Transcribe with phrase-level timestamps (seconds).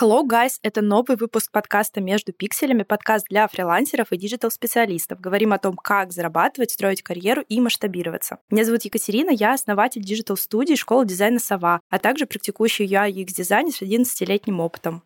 [0.00, 0.52] Hello, guys!
[0.62, 5.20] Это новый выпуск подкаста «Между пикселями», подкаст для фрилансеров и digital-специалистов.
[5.20, 8.38] Говорим о том, как зарабатывать, строить карьеру и масштабироваться.
[8.48, 13.74] Меня зовут Екатерина, я основатель digital-студии школы дизайна «Сова», а также практикующий UI UX дизайнер
[13.74, 15.02] с 11-летним опытом.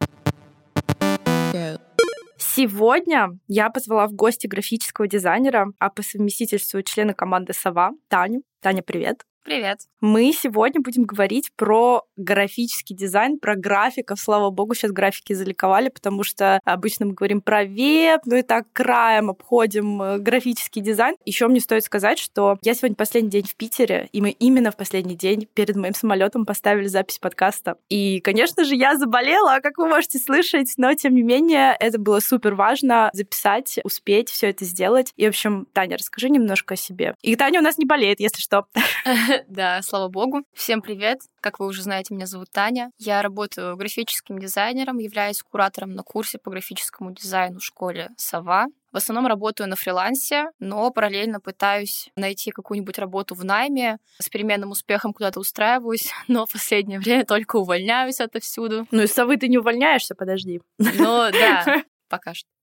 [2.38, 8.45] Сегодня я позвала в гости графического дизайнера, а по совместительству члена команды «Сова» Таню.
[8.61, 9.24] Таня, привет!
[9.45, 9.80] Привет.
[10.01, 14.19] Мы сегодня будем говорить про графический дизайн, про графиков.
[14.19, 18.65] Слава богу, сейчас графики заликовали, потому что обычно мы говорим про веб, ну и так
[18.73, 21.17] краем обходим э, графический дизайн.
[21.27, 24.79] Еще мне стоит сказать, что я сегодня последний день в Питере, и мы именно в
[24.79, 27.77] последний день перед моим самолетом поставили запись подкаста.
[27.91, 32.20] И, конечно же, я заболела, как вы можете слышать, но тем не менее это было
[32.20, 35.12] супер важно записать, успеть все это сделать.
[35.17, 37.14] И, в общем, Таня, расскажи немножко о себе.
[37.20, 38.64] И Таня у нас не болеет, если что.
[39.48, 40.42] Да, слава богу.
[40.52, 41.20] Всем привет.
[41.40, 42.90] Как вы уже знаете, меня зовут Таня.
[42.98, 48.66] Я работаю графическим дизайнером, являюсь куратором на курсе по графическому дизайну в школе «Сова».
[48.92, 53.98] В основном работаю на фрилансе, но параллельно пытаюсь найти какую-нибудь работу в найме.
[54.20, 58.86] С переменным успехом куда-то устраиваюсь, но в последнее время только увольняюсь отовсюду.
[58.90, 60.60] Ну, из совы ты не увольняешься, подожди.
[60.78, 62.53] Но да, пока что.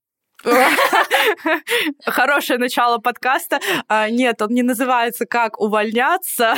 [2.05, 3.59] Хорошее начало подкаста.
[3.87, 6.55] А, нет, он не называется «Как увольняться»,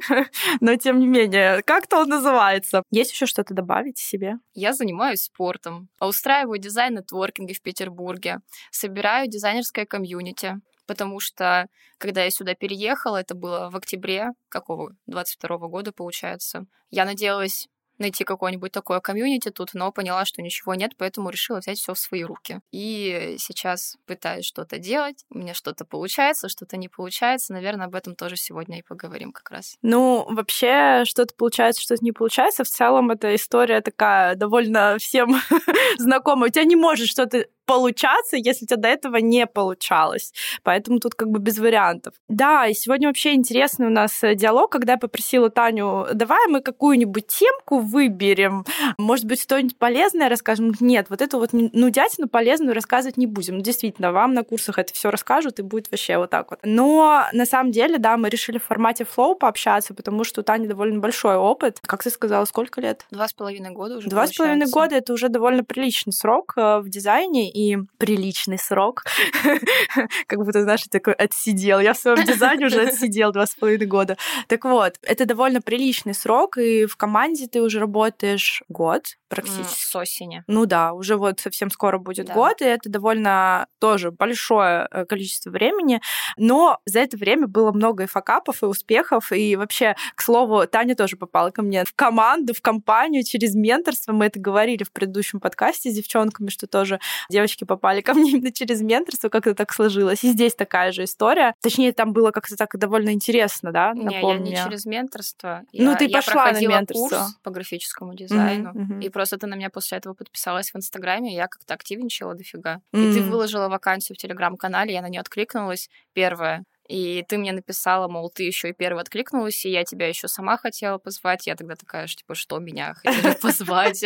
[0.60, 2.82] но тем не менее, как-то он называется.
[2.90, 4.34] Есть еще что-то добавить себе?
[4.54, 8.38] Я занимаюсь спортом, а устраиваю дизайн-нетворкинги в Петербурге,
[8.70, 11.66] собираю дизайнерское комьюнити, потому что
[11.98, 17.68] когда я сюда переехала, это было в октябре какого 22 года, получается, я надеялась
[17.98, 21.98] найти какое-нибудь такое комьюнити тут, но поняла, что ничего нет, поэтому решила взять все в
[21.98, 22.60] свои руки.
[22.72, 27.52] И сейчас пытаюсь что-то делать, у меня что-то получается, что-то не получается.
[27.52, 29.76] Наверное, об этом тоже сегодня и поговорим как раз.
[29.82, 32.64] Ну, вообще, что-то получается, что-то не получается.
[32.64, 35.36] В целом, эта история такая довольно всем
[35.98, 36.50] знакомая.
[36.50, 40.32] У тебя не может что-то получаться, если у тебя до этого не получалось.
[40.62, 42.14] Поэтому тут как бы без вариантов.
[42.28, 46.62] Да, и сегодня вообще интересный у нас э, диалог, когда я попросила Таню, давай мы
[46.62, 48.64] какую-нибудь темку выберем,
[48.96, 50.72] может быть, что-нибудь полезное расскажем.
[50.80, 53.60] Нет, вот эту вот нудятину полезную рассказывать не будем.
[53.60, 56.60] Действительно, вам на курсах это все расскажут, и будет вообще вот так вот.
[56.62, 60.66] Но на самом деле, да, мы решили в формате флоу пообщаться, потому что у Тани
[60.66, 61.80] довольно большой опыт.
[61.82, 63.04] Как ты сказала, сколько лет?
[63.10, 66.78] Два с половиной года уже Два с половиной года— это уже довольно приличный срок э,
[66.78, 69.04] в дизайне, и приличный срок.
[70.26, 71.80] как будто, знаешь, такой отсидел.
[71.80, 74.16] Я в своем дизайне уже отсидел два с половиной года.
[74.46, 79.84] Так вот, это довольно приличный срок, и в команде ты уже работаешь год практически.
[79.84, 80.44] С осени.
[80.46, 82.34] Ну да, уже вот совсем скоро будет Да.
[82.34, 86.00] год, и это довольно тоже большое э, количество времени,
[86.36, 90.94] но за это время было много и факапов, и успехов, и вообще, к слову, Таня
[90.94, 95.40] тоже попала ко мне в команду, в компанию через менторство, мы это говорили в предыдущем
[95.40, 100.24] подкасте с девчонками, что тоже девочки попали ко мне именно через менторство, как-то так сложилось,
[100.24, 104.38] и здесь такая же история, точнее, там было как-то так довольно интересно, да, Не, я
[104.38, 105.62] не через менторство.
[105.72, 107.08] Ну, Я- ты я пошла на проходила менторство.
[107.18, 108.70] курс по графическому дизайну.
[108.74, 109.00] мгм.
[109.00, 112.80] И просто ты на меня после этого подписалась в Инстаграме, и я как-то активничала дофига.
[112.92, 116.64] И ты выложила вакансию в Телеграм-канале, я на нее откликнулась первая.
[116.88, 120.56] И ты мне написала, мол, ты еще и первая откликнулась, и я тебя еще сама
[120.56, 121.46] хотела позвать.
[121.46, 124.02] Я тогда такая, что, типа, что меня хотели позвать?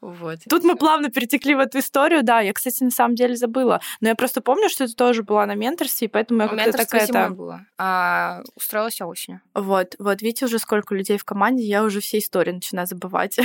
[0.00, 0.38] Вот.
[0.48, 2.40] Тут мы плавно перетекли в эту историю, да.
[2.40, 3.80] Я, кстати, на самом деле забыла.
[4.00, 7.00] Но я просто помню, что ты тоже была на менторстве, и поэтому я как-то такая...
[7.04, 9.40] это- было, а устроилась я осенью.
[9.54, 13.38] Вот, вот, видите, уже сколько людей в команде, я уже все истории начинаю забывать.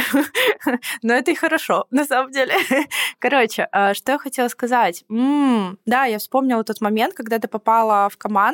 [1.01, 2.53] Но это и хорошо, на самом деле.
[3.19, 5.05] Короче, а, что я хотела сказать?
[5.07, 8.48] Да, я вспомнила тот момент, когда ты попала в команду.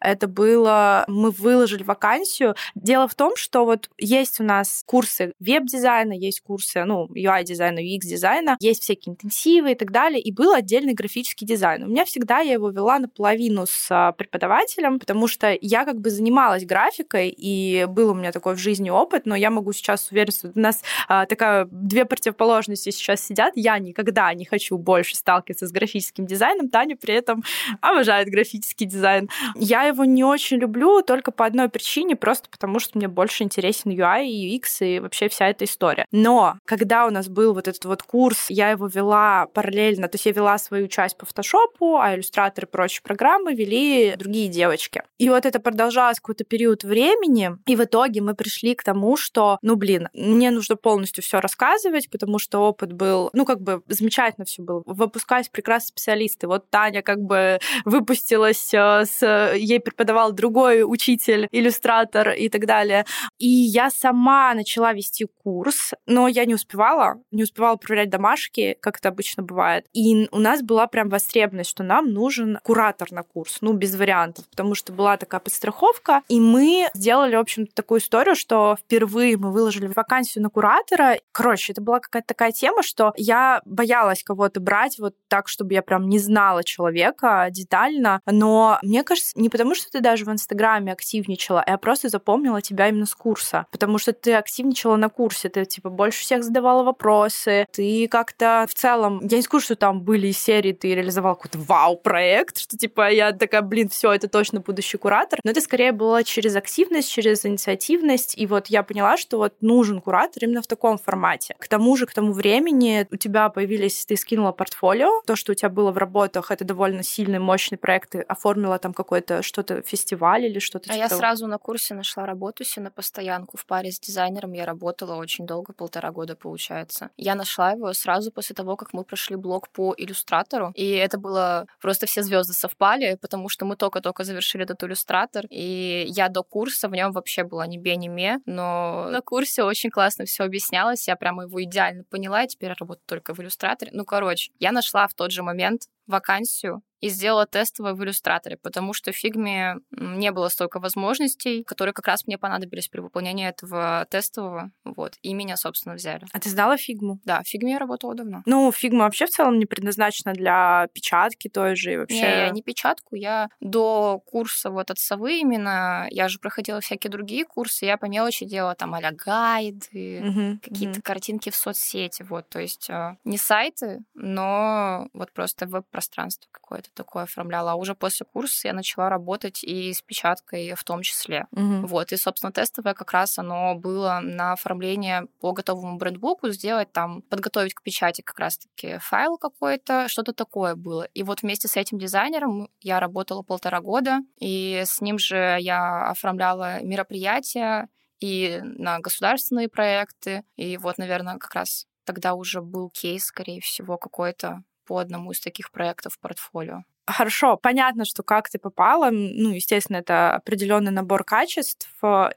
[0.00, 1.04] Это было...
[1.08, 2.54] Мы выложили вакансию.
[2.74, 8.56] Дело в том, что вот есть у нас курсы веб-дизайна, есть курсы, ну, UI-дизайна, UX-дизайна,
[8.60, 11.84] есть всякие интенсивы и так далее, и был отдельный графический дизайн.
[11.84, 16.10] У меня всегда я его вела наполовину с а, преподавателем, потому что я как бы
[16.10, 20.48] занималась графикой, и был у меня такой в жизни опыт, но я могу сейчас увериться,
[20.48, 23.52] что у нас а, такая две противоположности сейчас сидят.
[23.56, 27.42] Я никогда не хочу больше сталкиваться с графическим дизайном, Таня при этом
[27.80, 29.21] обожает графический дизайн.
[29.26, 29.28] Дизайн.
[29.54, 33.90] Я его не очень люблю только по одной причине, просто потому что мне больше интересен
[33.90, 36.06] UI и UX и вообще вся эта история.
[36.10, 40.26] Но когда у нас был вот этот вот курс, я его вела параллельно, то есть
[40.26, 45.02] я вела свою часть по фотошопу, а иллюстраторы и прочие программы вели другие девочки.
[45.18, 49.58] И вот это продолжалось какой-то период времени, и в итоге мы пришли к тому, что,
[49.62, 54.44] ну, блин, мне нужно полностью все рассказывать, потому что опыт был, ну, как бы замечательно
[54.44, 54.82] все было.
[54.86, 56.46] Выпускались прекрасные специалисты.
[56.46, 59.52] Вот Таня как бы выпустилась э, с...
[59.54, 63.04] Ей преподавал другой учитель, иллюстратор и так далее.
[63.38, 68.98] И я сама начала вести курс, но я не успевала, не успевала проверять домашки, как
[68.98, 69.86] это обычно бывает.
[69.92, 74.48] И у нас была прям востребованность, что нам нужен куратор на курс, ну, без вариантов,
[74.50, 79.52] потому что была такая подстраховка, и мы сделали, в общем такую историю, что впервые мы
[79.52, 81.16] выложили вакансию на куратора.
[81.32, 85.82] Короче, это была какая-то такая тема, что я боялась кого-то брать вот так, чтобы я
[85.82, 90.92] прям не знала человека детально, но мне кажется, не потому, что ты даже в Инстаграме
[90.92, 95.64] активничала, я просто запомнила тебя именно с курса, потому что ты активничала на курсе, ты
[95.64, 100.30] типа больше всех задавала вопросы, ты как-то в целом, я не скажу, что там были
[100.30, 105.40] серии, ты реализовал какой-то вау-проект, что типа я такая, блин, все, это точно будущий куратор,
[105.42, 110.02] но это скорее было через активность, через инициативность, и вот я поняла, что вот нужен
[110.02, 111.56] куратор именно в таком формате.
[111.58, 115.54] К тому же, к тому времени у тебя появились, ты скинула портфолио, то, что у
[115.54, 120.44] тебя было в работах, это довольно сильный, мощный проект, ты оформила там какой-то что-то фестиваль
[120.44, 120.90] или что-то.
[120.90, 121.18] А типа я того.
[121.18, 124.52] сразу на курсе нашла работу себе на постоянку в паре с дизайнером.
[124.52, 127.10] Я работала очень долго, полтора года получается.
[127.16, 131.66] Я нашла его сразу после того, как мы прошли блок по иллюстратору, и это было
[131.80, 136.88] просто все звезды совпали, потому что мы только-только завершили этот иллюстратор, и я до курса
[136.88, 141.06] в нем вообще была не бе, не ме, но на курсе очень классно все объяснялось,
[141.06, 143.90] я прямо его идеально поняла, и теперь я работаю только в иллюстраторе.
[143.94, 148.94] Ну, короче, я нашла в тот же момент вакансию и сделала тестовое в иллюстраторе, потому
[148.94, 154.06] что в фигме не было столько возможностей, которые как раз мне понадобились при выполнении этого
[154.08, 156.26] тестового, вот, и меня, собственно, взяли.
[156.32, 157.18] А ты знала фигму?
[157.24, 158.42] Да, в фигме я работала давно.
[158.46, 162.14] Ну, фигма вообще в целом не предназначена для печатки той же и вообще...
[162.14, 167.10] Не, я не печатку, я до курса вот от совы именно, я же проходила всякие
[167.10, 171.02] другие курсы, я по мелочи делала там а гайды, угу, какие-то угу.
[171.02, 177.24] картинки в соцсети, вот, то есть э, не сайты, но вот просто веб-пространство какое-то такое
[177.24, 177.72] оформляла.
[177.72, 181.46] А уже после курса я начала работать и с печаткой в том числе.
[181.52, 181.86] Угу.
[181.86, 182.12] Вот.
[182.12, 187.74] И, собственно, тестовое как раз оно было на оформление по готовому брендбуку, сделать там, подготовить
[187.74, 191.04] к печати как раз-таки файл какой-то, что-то такое было.
[191.14, 196.10] И вот вместе с этим дизайнером я работала полтора года, и с ним же я
[196.10, 197.88] оформляла мероприятия
[198.20, 200.44] и на государственные проекты.
[200.56, 205.40] И вот, наверное, как раз тогда уже был кейс, скорее всего, какой-то по одному из
[205.40, 206.84] таких проектов в портфолио.
[207.04, 211.88] Хорошо, понятно, что как ты попала, ну, естественно, это определенный набор качеств,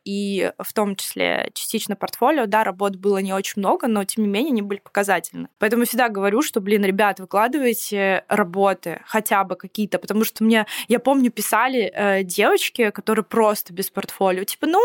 [0.03, 4.30] и в том числе частично портфолио, да, работ было не очень много, но тем не
[4.30, 5.50] менее они были показательны.
[5.59, 11.00] Поэтому всегда говорю, что, блин, ребят, выкладывайте работы, хотя бы какие-то, потому что мне, я
[11.00, 14.81] помню, писали э, девочки, которые просто без портфолио, типа, ну,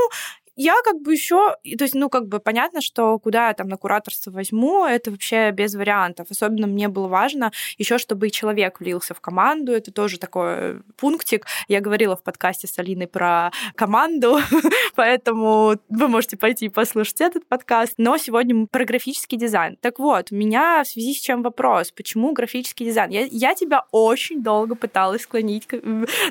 [0.60, 3.78] я как бы еще, то есть, ну, как бы понятно, что куда я там на
[3.78, 6.26] кураторство возьму, это вообще без вариантов.
[6.28, 9.72] Особенно мне было важно еще, чтобы и человек влился в команду.
[9.72, 11.46] Это тоже такой пунктик.
[11.68, 14.38] Я говорила в подкасте с Алиной про команду,
[14.96, 17.94] поэтому вы можете пойти и послушать этот подкаст.
[17.96, 19.78] Но сегодня мы про графический дизайн.
[19.80, 21.90] Так вот, у меня в связи с чем вопрос?
[21.90, 23.10] Почему графический дизайн?
[23.10, 25.66] Я, я тебя очень долго пыталась склонить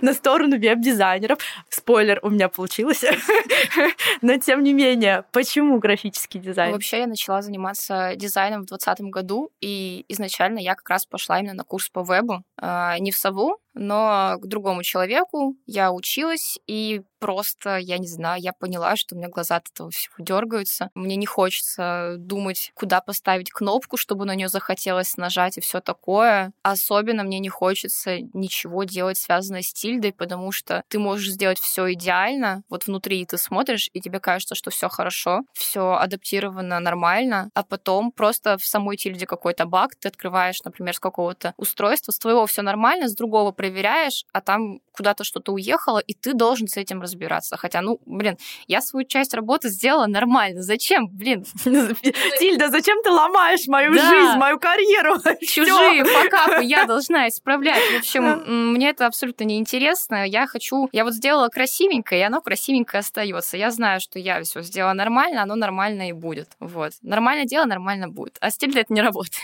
[0.01, 1.39] на сторону веб-дизайнеров.
[1.69, 3.03] Спойлер, у меня получилось.
[4.21, 6.71] Но тем не менее, почему графический дизайн?
[6.73, 11.53] Вообще я начала заниматься дизайном в 2020 году, и изначально я как раз пошла именно
[11.53, 12.43] на курс по вебу.
[12.57, 18.41] А, не в сову, но к другому человеку я училась, и просто, я не знаю,
[18.41, 20.89] я поняла, что у меня глаза от этого всего дергаются.
[20.95, 26.51] Мне не хочется думать, куда поставить кнопку, чтобы на нее захотелось нажать и все такое.
[26.63, 31.93] Особенно мне не хочется ничего делать связанное с тильдой, потому что ты можешь сделать все
[31.93, 32.63] идеально.
[32.69, 38.11] Вот внутри ты смотришь, и тебе кажется, что все хорошо, все адаптировано нормально, а потом
[38.11, 42.61] просто в самой тильде какой-то баг, ты открываешь, например, с какого-то устройства, с твоего все
[42.61, 47.55] нормально, с другого проверяешь, а там куда-то что-то уехало, и ты должен с этим разбираться.
[47.55, 50.61] Хотя, ну, блин, я свою часть работы сделала нормально.
[50.61, 51.45] Зачем, блин?
[51.63, 55.15] Тильда, зачем ты ломаешь мою жизнь, мою карьеру?
[55.41, 57.81] Чужие факапы я должна исправлять.
[57.93, 60.27] В общем, мне это абсолютно неинтересно.
[60.27, 60.89] Я хочу...
[60.91, 63.55] Я вот сделала красивенькое, и оно красивенькое остается.
[63.55, 66.49] Я знаю, что я все сделала нормально, оно нормально и будет.
[66.59, 66.93] Вот.
[67.01, 68.37] Нормальное дело нормально будет.
[68.41, 69.43] А стиль это не работает.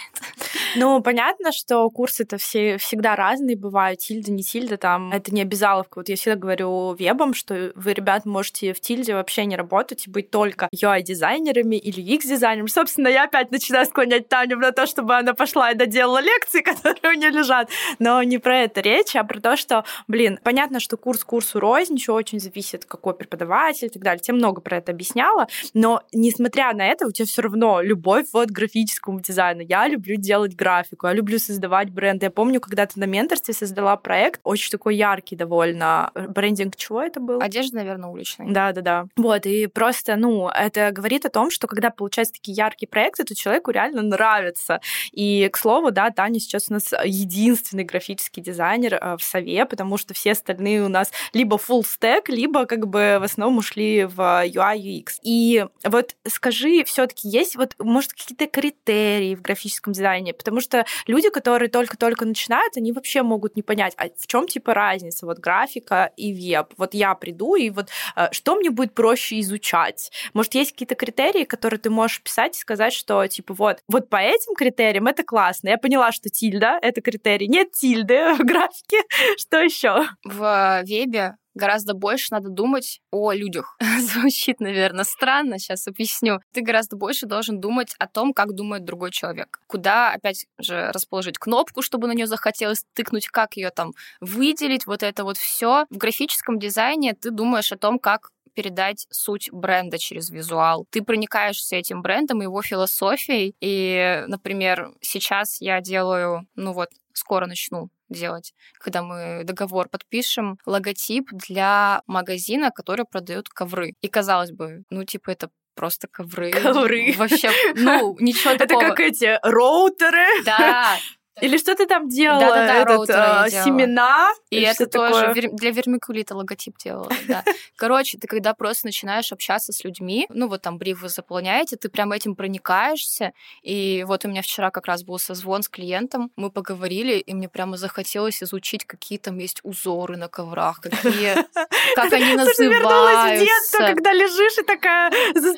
[0.76, 4.02] Ну, понятно, что курсы-то все всегда разные бывают.
[4.16, 6.00] Тильда, не тильда, там, это не обязаловка.
[6.00, 10.10] Вот я всегда говорю вебам, что вы, ребят, можете в тильде вообще не работать и
[10.10, 12.68] быть только UI-дизайнерами или UX-дизайнерами.
[12.68, 17.18] Собственно, я опять начинаю склонять Таню на то, чтобы она пошла и доделала лекции, которые
[17.18, 17.70] у нее лежат.
[18.00, 21.96] Но не про это речь, а про то, что, блин, понятно, что курс курсу рознь,
[21.96, 24.22] еще очень зависит, какой преподаватель и так далее.
[24.22, 28.48] Тебе много про это объясняла, но несмотря на это, у тебя все равно любовь вот
[28.48, 29.60] к графическому дизайну.
[29.62, 32.24] Я люблю делать графику, я люблю создавать бренд.
[32.24, 36.12] Я помню, когда ты на менторстве создала проект, очень такой яркий довольно.
[36.14, 37.42] Брендинг чего это был?
[37.42, 38.48] Одежда, наверное, уличная.
[38.50, 39.06] Да, да, да.
[39.16, 43.36] Вот, и просто, ну, это говорит о том, что когда получаются такие яркие проекты, то
[43.36, 44.82] человеку реально нравится.
[45.12, 49.98] И, к слову, да, Таня сейчас у нас единственный графический дизайнер э, в Сове, потому
[49.98, 54.20] что все остальные у нас либо full stack, либо как бы в основном ушли в
[54.20, 55.20] UI, UX.
[55.24, 60.34] И вот скажи, все таки есть вот, может, какие-то критерии в графическом дизайне?
[60.34, 64.74] Потому что люди, которые только-только начинают, они вообще могут не понять, а в чем типа
[64.74, 66.74] разница вот графика и веб?
[66.78, 70.12] Вот я приду, и вот э, что мне будет проще изучать?
[70.34, 74.18] Может, есть какие-то критерии, которые ты можешь писать и сказать, что типа вот, вот по
[74.18, 75.70] этим критериям это классно.
[75.70, 77.48] Я поняла, что тильда— это критерий.
[77.48, 79.02] Нет тильды в графике.
[79.38, 80.06] Что еще?
[80.24, 83.78] В вебе гораздо больше надо думать о людях.
[84.00, 86.40] Звучит, наверное, странно, сейчас объясню.
[86.54, 89.60] Ты гораздо больше должен думать о том, как думает другой человек.
[89.68, 95.02] Куда, опять же, расположить кнопку, чтобы на нее захотелось тыкнуть, как ее там выделить, вот
[95.02, 95.86] это вот все.
[95.90, 100.88] В графическом дизайне ты думаешь о том, как передать суть бренда через визуал.
[100.90, 103.54] Ты проникаешься этим брендом и его философией.
[103.60, 111.30] И, например, сейчас я делаю, ну вот, скоро начну делать, когда мы договор подпишем, логотип
[111.32, 113.94] для магазина, который продает ковры.
[114.02, 116.52] И казалось бы, ну типа это просто ковры.
[116.52, 117.14] Ковры.
[117.18, 118.82] Вообще, ну, ничего такого.
[118.82, 120.44] Это как эти роутеры.
[120.44, 120.98] Да,
[121.42, 122.40] или что ты там делала?
[122.40, 123.66] Да-да-да, Этот, роутеры я а, делала.
[123.66, 124.34] семена?
[124.50, 125.50] И это тоже такое?
[125.52, 127.44] для вермикулита логотип делала, да.
[127.76, 131.90] Короче, ты когда просто начинаешь общаться с людьми, ну вот там бриф вы заполняете, ты
[131.90, 133.34] прям этим проникаешься.
[133.64, 137.50] И вот у меня вчера как раз был созвон с клиентом, мы поговорили, и мне
[137.50, 141.36] прямо захотелось изучить, какие там есть узоры на коврах, какие,
[141.96, 143.96] как они Слушай, вернулась в детство, называются.
[143.96, 145.12] когда лежишь и такая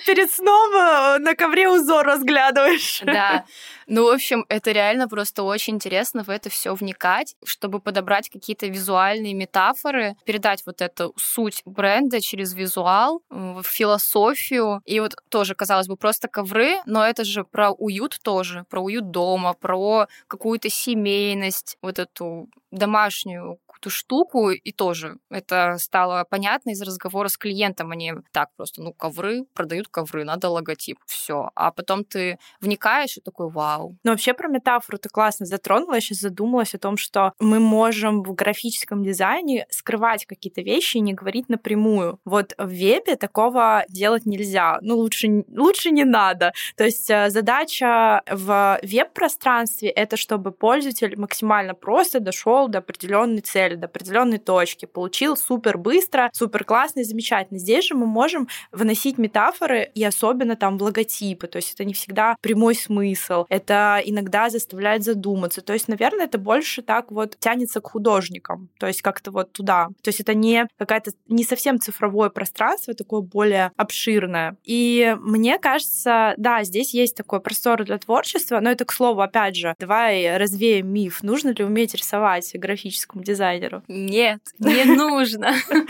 [0.05, 3.01] перед сном э, на ковре узор разглядываешь.
[3.05, 3.45] Да.
[3.87, 8.67] Ну, в общем, это реально просто очень интересно в это все вникать, чтобы подобрать какие-то
[8.67, 13.21] визуальные метафоры, передать вот эту суть бренда через визуал,
[13.63, 14.81] философию.
[14.85, 19.11] И вот тоже, казалось бы, просто ковры, но это же про уют тоже, про уют
[19.11, 26.81] дома, про какую-то семейность, вот эту домашнюю какую-то штуку, и тоже это стало понятно из
[26.81, 27.91] разговора с клиентом.
[27.91, 31.51] Они так просто, ну, ковры, продают ковры, надо логотип, все.
[31.55, 33.97] А потом ты вникаешь и такой, вау.
[34.03, 35.95] Но вообще про метафору ты классно затронула.
[35.95, 41.01] Я сейчас задумалась о том, что мы можем в графическом дизайне скрывать какие-то вещи и
[41.01, 42.19] не говорить напрямую.
[42.25, 44.79] Вот в вебе такого делать нельзя.
[44.81, 46.53] Ну, лучше, лучше не надо.
[46.75, 53.75] То есть э, задача в веб-пространстве— это чтобы пользователь максимально просто дошел до определенной цели,
[53.75, 57.59] до определенной точки, получил супер быстро, супер классно и замечательно.
[57.59, 61.45] Здесь же мы можем выносить метафоры и особенно там в логотипы.
[61.47, 63.45] То есть это не всегда прямой смысл.
[63.49, 65.61] Это иногда заставляет задуматься.
[65.61, 68.69] То есть, наверное, это больше так вот тянется к художникам.
[68.79, 69.89] То есть как-то вот туда.
[70.01, 74.57] То есть это не какая-то не совсем цифровое пространство, такое более обширное.
[74.63, 79.55] И мне кажется, да, здесь есть такой простор для творчества, но это, к слову, опять
[79.55, 81.21] же, давай развеем миф.
[81.23, 83.83] Нужно ли уметь рисовать графическому дизайнеру?
[83.87, 85.53] Нет, не нужно.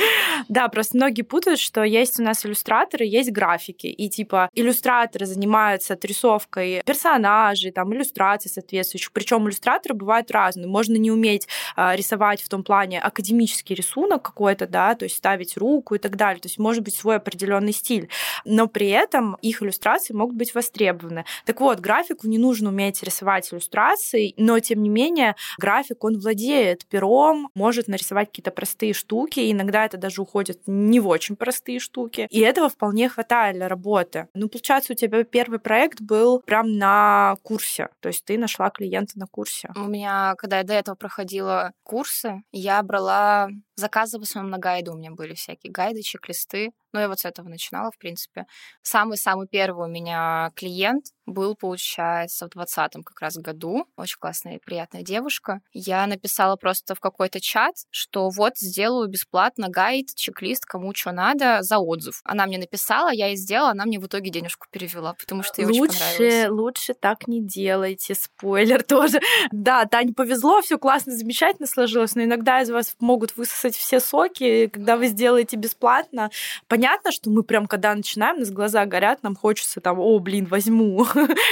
[0.50, 3.88] Да, просто многие путают, что есть у нас иллюстраторы, есть графики.
[3.88, 9.12] И типа иллюстраторы занимаются отрисовкой персонажей, там, иллюстраций соответствующих.
[9.12, 10.68] Причем иллюстраторы бывают разные.
[10.68, 15.58] Можно не уметь а, рисовать в том плане академический рисунок какой-то, да, то есть ставить
[15.58, 16.40] руку и так далее.
[16.40, 18.10] То есть может быть свой определенный стиль.
[18.46, 21.26] Но при этом их иллюстрации могут быть востребованы.
[21.46, 26.47] Так вот, графику не нужно уметь рисовать иллюстрации, но тем не менее график, он владеет
[26.88, 31.80] пером, может нарисовать какие-то простые штуки, и иногда это даже уходит не в очень простые
[31.80, 32.28] штуки.
[32.30, 34.28] И этого вполне хватает для работы.
[34.34, 39.18] Ну, получается, у тебя первый проект был прям на курсе, то есть ты нашла клиента
[39.20, 39.72] на курсе.
[39.76, 44.92] У меня, когда я до этого проходила курсы, я брала заказы в основном на гайды.
[44.92, 46.72] У меня были всякие гайды, чек-листы.
[46.94, 48.46] Но я вот с этого начинала, в принципе.
[48.82, 53.86] Самый-самый первый у меня клиент был, получается, в двадцатом как раз году.
[53.98, 55.60] Очень классная и приятная девушка.
[55.74, 61.62] Я написала просто в какой-то чат, что вот сделаю бесплатно гайд, чек-лист, кому что надо,
[61.62, 62.22] за отзыв.
[62.24, 65.68] Она мне написала, я и сделала, она мне в итоге денежку перевела, потому что ей
[65.68, 66.50] лучше, очень понравилось.
[66.50, 69.20] Лучше так не делайте, спойлер тоже.
[69.52, 74.68] Да, Тане повезло, все классно, замечательно сложилось, но иногда из вас могут высосать все соки,
[74.68, 76.30] когда вы сделаете бесплатно.
[76.68, 80.46] Понятно, что мы прям, когда начинаем, у нас глаза горят, нам хочется там, о, блин,
[80.46, 81.06] возьму.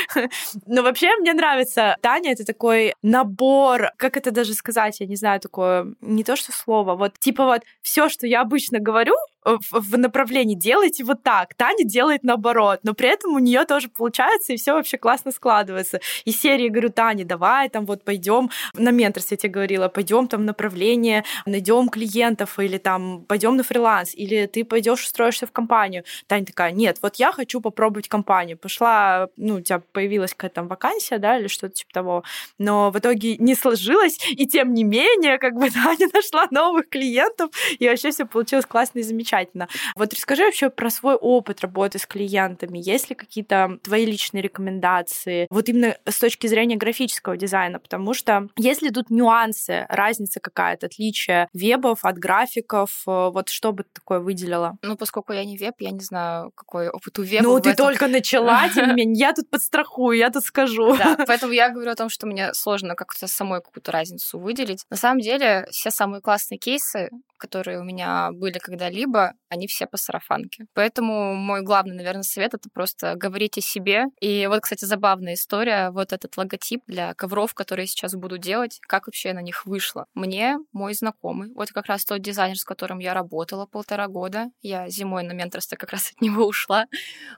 [0.65, 1.97] Но вообще мне нравится.
[2.01, 6.51] Таня— это такой набор, как это даже сказать, я не знаю, такое, не то что
[6.51, 11.53] слово, вот типа вот все, что я обычно говорю, в направлении делайте вот так.
[11.53, 15.99] Таня делает наоборот, но при этом у нее тоже получается, и все вообще классно складывается.
[16.25, 20.45] И серии говорю, Таня, давай там вот пойдем на менторстве, я тебе говорила, пойдем там
[20.45, 26.03] направление, найдем клиентов или там пойдем на фриланс, или ты пойдешь устроишься в компанию.
[26.27, 28.57] Таня такая, нет, вот я хочу попробовать компанию.
[28.57, 32.23] Пошла, ну, у тебя появилась какая-то там вакансия, да, или что-то типа того,
[32.57, 37.51] но в итоге не сложилось, и тем не менее, как бы Таня нашла новых клиентов,
[37.77, 39.67] и вообще все получилось классно и замечательно замечательно.
[39.95, 42.79] Вот расскажи вообще про свой опыт работы с клиентами.
[42.79, 45.47] Есть ли какие-то твои личные рекомендации?
[45.49, 51.47] Вот именно с точки зрения графического дизайна, потому что если тут нюансы, разница какая-то, отличие
[51.53, 54.77] вебов от графиков, э, вот что бы ты такое выделила?
[54.81, 57.43] Ну, поскольку я не веб, я не знаю, какой опыт у веба.
[57.43, 57.87] Ну, ты этом...
[57.87, 60.95] только начала, тем не менее, я тут подстрахую, я тут скажу.
[60.97, 64.85] Да, поэтому я говорю о том, что мне сложно как-то самой какую-то разницу выделить.
[64.89, 69.97] На самом деле, все самые классные кейсы, которые у меня были когда-либо, они все по
[69.97, 70.65] сарафанке.
[70.73, 74.05] Поэтому мой главный, наверное, совет— это просто говорить о себе.
[74.19, 75.91] И вот, кстати, забавная история.
[75.91, 80.05] Вот этот логотип для ковров, которые я сейчас буду делать, как вообще на них вышло.
[80.13, 84.89] Мне мой знакомый, вот как раз тот дизайнер, с которым я работала полтора года, я
[84.89, 86.85] зимой на менторство как раз от него ушла,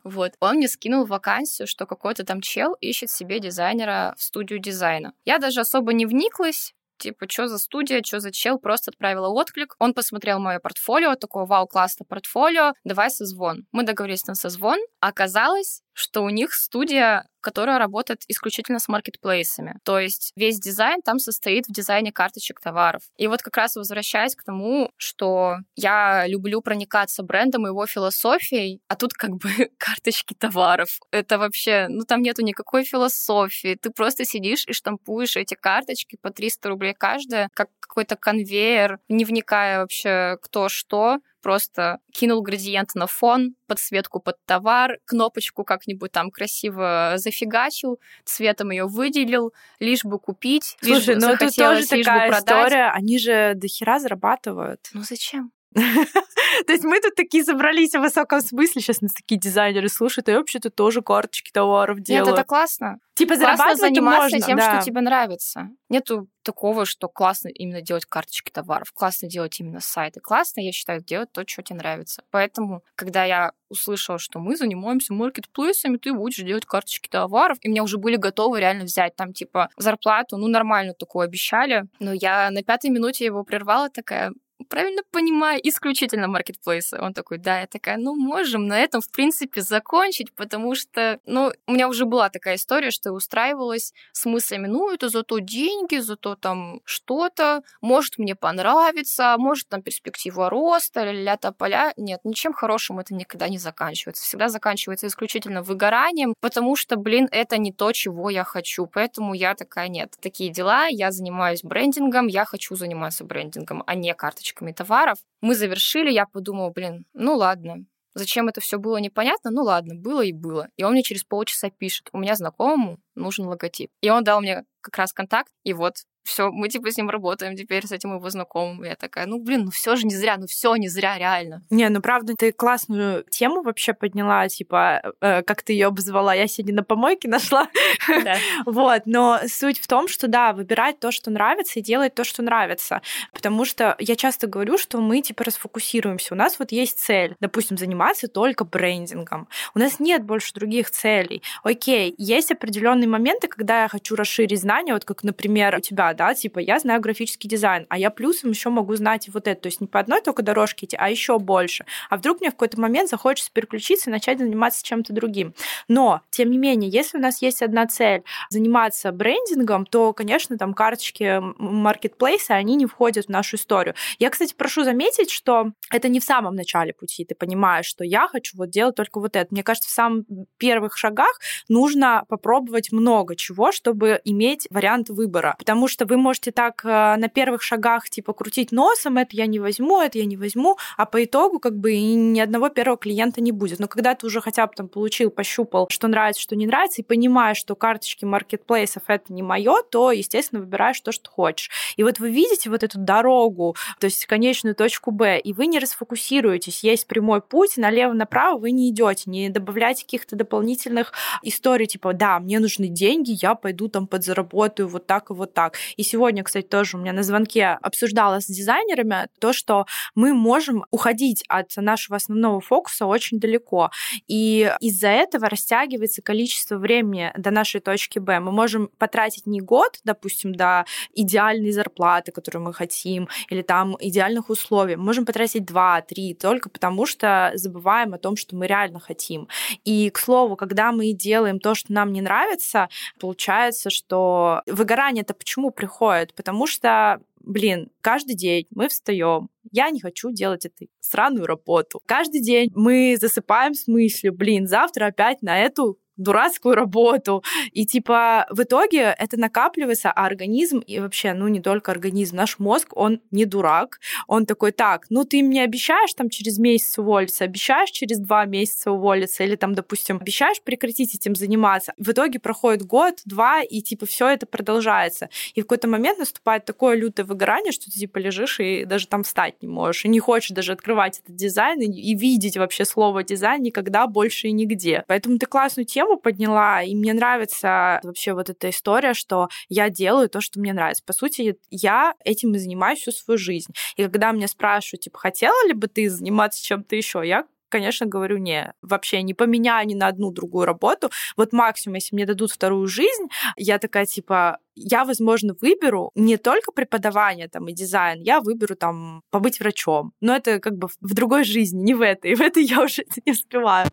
[0.03, 5.13] вот, он мне скинул вакансию, что какой-то там чел ищет себе дизайнера в студию дизайна.
[5.25, 9.75] Я даже особо не вниклась, типа, что за студия, что за чел, просто отправила отклик.
[9.79, 13.65] Он посмотрел мое портфолио, такое, вау, классно портфолио, давай созвон.
[13.71, 14.79] Мы договорились на созвон.
[14.99, 19.79] Оказалось, что у них студия, которая работает исключительно с маркетплейсами.
[19.83, 23.01] То есть весь дизайн там состоит в дизайне карточек товаров.
[23.17, 28.79] И вот как раз возвращаясь к тому, что я люблю проникаться брендом и его философией,
[28.87, 29.49] а тут как бы
[29.79, 30.99] карточки товаров.
[31.09, 33.75] Это вообще, ну там нету никакой философии.
[33.81, 39.25] Ты просто сидишь и штампуешь эти карточки по 300 рублей каждая, как какой-то конвейер, не
[39.25, 46.29] вникая вообще кто что просто кинул градиент на фон, подсветку под товар, кнопочку как-нибудь там
[46.29, 52.37] красиво зафигачил, цветом ее выделил, лишь бы купить, Слушай, лишь ну это тоже такая бы
[52.37, 54.89] история, они же дохера зарабатывают.
[54.91, 55.53] Ну зачем?
[56.65, 60.33] То есть мы тут такие собрались в высоком смысле, сейчас нас такие дизайнеры слушают, и
[60.33, 62.27] вообще-то тоже карточки товаров делают.
[62.27, 62.99] Нет, это классно.
[63.15, 64.75] Типа зарабатывать заниматься можно, тем, да.
[64.75, 65.69] что тебе нравится.
[65.89, 70.19] Нету такого, что классно именно делать карточки товаров, классно делать именно сайты.
[70.19, 72.23] Классно, я считаю, делать то, что тебе нравится.
[72.29, 77.83] Поэтому, когда я услышала, что мы занимаемся маркетплейсами, ты будешь делать карточки товаров, и меня
[77.83, 81.85] уже были готовы реально взять там, типа, зарплату, ну, нормально такое обещали.
[81.99, 84.31] Но я на пятой минуте его прервала, такая,
[84.65, 86.99] правильно понимаю, исключительно маркетплейсы.
[86.99, 91.51] Он такой, да, я такая, ну, можем на этом, в принципе, закончить, потому что, ну,
[91.67, 95.97] у меня уже была такая история, что я устраивалась с мыслями, ну, это зато деньги,
[95.97, 101.93] зато там что-то, может мне понравится, может там перспектива роста, ля-ля поля.
[101.97, 104.23] Нет, ничем хорошим это никогда не заканчивается.
[104.23, 108.87] Всегда заканчивается исключительно выгоранием, потому что, блин, это не то, чего я хочу.
[108.87, 114.13] Поэтому я такая, нет, такие дела, я занимаюсь брендингом, я хочу заниматься брендингом, а не
[114.13, 115.17] карточкой карточками товаров.
[115.41, 119.51] Мы завершили, я подумала, блин, ну ладно, Зачем это все было непонятно?
[119.51, 120.69] Ну ладно, было и было.
[120.75, 123.91] И он мне через полчаса пишет, у меня знакомому нужен логотип.
[124.01, 127.55] И он дал мне как раз контакт, и вот все, мы типа с ним работаем
[127.55, 128.83] теперь, с этим его знакомым.
[128.83, 131.63] Я такая, ну блин, ну все же не зря, ну все не зря, реально.
[131.69, 136.47] Не, ну правда, ты классную тему вообще подняла, типа, э, как ты ее обозвала, я
[136.47, 137.69] сегодня на помойке нашла.
[138.07, 138.35] Да.
[138.65, 142.41] вот, но суть в том, что да, выбирать то, что нравится, и делать то, что
[142.41, 143.01] нравится.
[143.33, 146.33] Потому что я часто говорю, что мы типа расфокусируемся.
[146.33, 149.47] У нас вот есть цель, допустим, заниматься только брендингом.
[149.73, 151.41] У нас нет больше других целей.
[151.63, 156.33] Окей, есть определенные моменты, когда я хочу расширить знания, вот как, например, у тебя, да,
[156.33, 159.79] типа я знаю графический дизайн, а я плюсом еще могу знать вот это, то есть
[159.79, 161.85] не по одной только дорожке идти, а еще больше.
[162.09, 165.53] А вдруг мне в какой-то момент захочется переключиться и начать заниматься чем-то другим.
[165.87, 170.73] Но, тем не менее, если у нас есть одна цель заниматься брендингом, то, конечно, там
[170.73, 173.95] карточки маркетплейса, они не входят в нашу историю.
[174.19, 178.27] Я, кстати, прошу заметить, что это не в самом начале пути, ты понимаешь, что я
[178.27, 179.47] хочу вот делать только вот это.
[179.51, 180.25] Мне кажется, в самых
[180.57, 185.55] первых шагах нужно попробовать много чего, чтобы иметь вариант выбора.
[185.59, 189.59] Потому что вы можете так э, на первых шагах типа крутить носом, это я не
[189.59, 193.51] возьму, это я не возьму, а по итогу как бы ни одного первого клиента не
[193.51, 193.79] будет.
[193.79, 197.05] Но когда ты уже хотя бы там получил, пощупал, что нравится, что не нравится, и
[197.05, 201.69] понимаешь, что карточки маркетплейсов это не мое, то, естественно, выбираешь то, что хочешь.
[201.95, 205.79] И вот вы видите вот эту дорогу, то есть конечную точку Б, и вы не
[205.79, 212.39] расфокусируетесь, есть прямой путь, налево-направо вы не идете, не добавляете каких-то дополнительных историй, типа, да,
[212.39, 215.75] мне нужны деньги, я пойду там подзаработаю вот так и вот так.
[215.95, 220.85] И сегодня, кстати, тоже у меня на звонке обсуждала с дизайнерами то, что мы можем
[220.91, 223.91] уходить от нашего основного фокуса очень далеко.
[224.27, 228.39] И из-за этого растягивается количество времени до нашей точки Б.
[228.39, 234.49] Мы можем потратить не год, допустим, до идеальной зарплаты, которую мы хотим, или там идеальных
[234.49, 234.95] условий.
[234.95, 239.47] Мы можем потратить 2-3 только потому, что забываем о том, что мы реально хотим.
[239.83, 245.33] И, к слову, когда мы делаем то, что нам не нравится, получается, что выгорание это
[245.33, 246.33] почему приходит?
[246.33, 252.01] Потому что блин, каждый день мы встаем, я не хочу делать эту сраную работу.
[252.05, 257.43] Каждый день мы засыпаем с мыслью, блин, завтра опять на эту дурацкую работу.
[257.71, 262.59] И типа в итоге это накапливается, а организм и вообще, ну не только организм, наш
[262.59, 263.99] мозг, он не дурак.
[264.27, 268.91] Он такой, так, ну ты мне обещаешь там через месяц уволиться, обещаешь через два месяца
[268.91, 271.93] уволиться, или там, допустим, обещаешь прекратить этим заниматься.
[271.97, 275.29] В итоге проходит год, два, и типа все это продолжается.
[275.55, 279.23] И в какой-то момент наступает такое лютое выгорание, что ты типа лежишь и даже там
[279.23, 283.23] встать не можешь, и не хочешь даже открывать этот дизайн и, и видеть вообще слово
[283.23, 285.03] дизайн никогда больше и нигде.
[285.07, 289.89] Поэтому ты классную тему тему подняла, и мне нравится вообще вот эта история, что я
[289.89, 291.03] делаю то, что мне нравится.
[291.05, 293.73] По сути, я этим и занимаюсь всю свою жизнь.
[293.95, 298.37] И когда меня спрашивают, типа, хотела ли бы ты заниматься чем-то еще, я конечно, говорю,
[298.37, 301.09] не, вообще не поменяю ни на одну другую работу.
[301.35, 306.71] Вот максимум, если мне дадут вторую жизнь, я такая, типа, я, возможно, выберу не только
[306.71, 310.13] преподавание там и дизайн, я выберу там побыть врачом.
[310.21, 312.35] Но это как бы в другой жизни, не в этой.
[312.37, 313.89] В этой я уже не успеваю.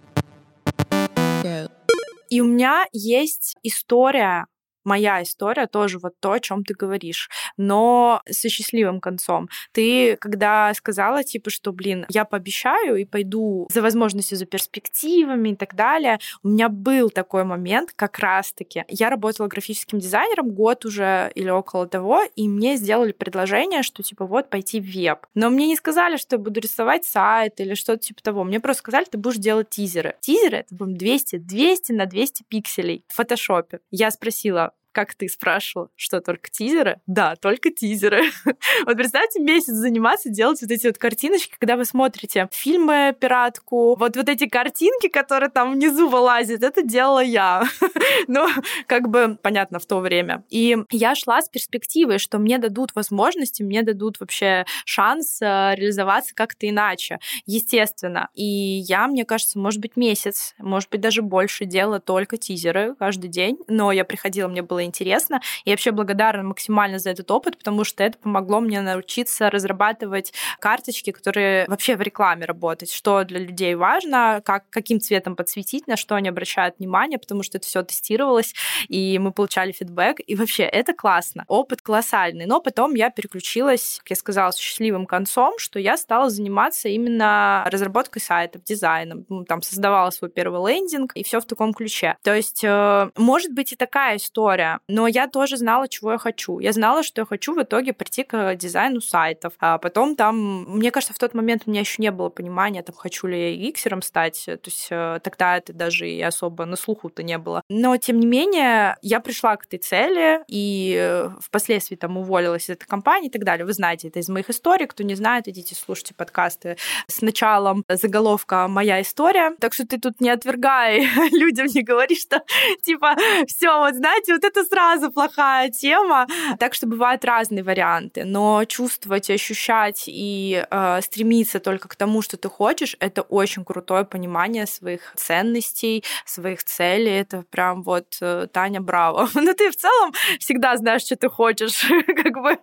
[2.30, 4.46] И у меня есть история
[4.84, 9.48] моя история тоже вот то, о чем ты говоришь, но со счастливым концом.
[9.72, 15.56] Ты когда сказала, типа, что, блин, я пообещаю и пойду за возможностью, за перспективами и
[15.56, 18.84] так далее, у меня был такой момент как раз-таки.
[18.88, 24.26] Я работала графическим дизайнером год уже или около того, и мне сделали предложение, что, типа,
[24.26, 25.26] вот, пойти в веб.
[25.34, 28.44] Но мне не сказали, что я буду рисовать сайт или что-то типа того.
[28.44, 30.16] Мне просто сказали, ты будешь делать тизеры.
[30.20, 33.80] Тизеры— это, по 200, 200 на 200 пикселей в фотошопе.
[33.90, 37.00] Я спросила, как ты спрашивал, что только тизеры?
[37.06, 38.22] Да, только тизеры.
[38.86, 44.16] вот представьте, месяц заниматься, делать вот эти вот картиночки, когда вы смотрите фильмы «Пиратку», вот,
[44.16, 47.64] вот эти картинки, которые там внизу вылазят, это делала я.
[48.28, 48.46] ну,
[48.86, 50.44] как бы, понятно, в то время.
[50.48, 56.34] И я шла с перспективой, что мне дадут возможности, мне дадут вообще шанс э, реализоваться
[56.34, 58.28] как-то иначе, естественно.
[58.34, 63.28] И я, мне кажется, может быть, месяц, может быть, даже больше делала только тизеры каждый
[63.28, 65.40] день, но я приходила, мне было интересно.
[65.64, 71.10] И вообще благодарна максимально за этот опыт, потому что это помогло мне научиться разрабатывать карточки,
[71.10, 76.14] которые вообще в рекламе работать, что для людей важно, как, каким цветом подсветить, на что
[76.14, 78.54] они обращают внимание, потому что это все тестировалось,
[78.88, 80.20] и мы получали фидбэк.
[80.26, 81.44] И вообще это классно.
[81.48, 82.46] Опыт колоссальный.
[82.46, 87.64] Но потом я переключилась, как я сказала, с счастливым концом, что я стала заниматься именно
[87.66, 89.24] разработкой сайтов, дизайном.
[89.28, 92.16] Ну, там создавала свой первый лендинг, и все в таком ключе.
[92.22, 96.58] То есть, э, может быть и такая история, но я тоже знала, чего я хочу.
[96.58, 99.52] Я знала, что я хочу в итоге прийти к дизайну сайтов.
[99.58, 102.94] А потом там, мне кажется, в тот момент у меня еще не было понимания, там,
[102.94, 104.44] хочу ли я иксером стать.
[104.44, 107.62] То есть э, тогда это даже и особо на слуху-то не было.
[107.68, 112.70] Но, тем не менее, я пришла к этой цели и э, впоследствии там уволилась из
[112.70, 113.64] этой компании и так далее.
[113.64, 114.86] Вы знаете это из моих историй.
[114.86, 119.52] Кто не знает, идите слушайте подкасты с началом заголовка «Моя история».
[119.60, 122.42] Так что ты тут не отвергай людям, не говори, что
[122.82, 126.26] типа все, вот знаете, вот это сразу плохая тема.
[126.58, 132.36] Так что бывают разные варианты, но чувствовать, ощущать и э, стремиться только к тому, что
[132.36, 137.12] ты хочешь, это очень крутое понимание своих ценностей, своих целей.
[137.12, 139.28] Это прям вот э, Таня, браво.
[139.34, 141.84] Но ты в целом всегда знаешь, что ты хочешь.
[142.06, 142.58] как бы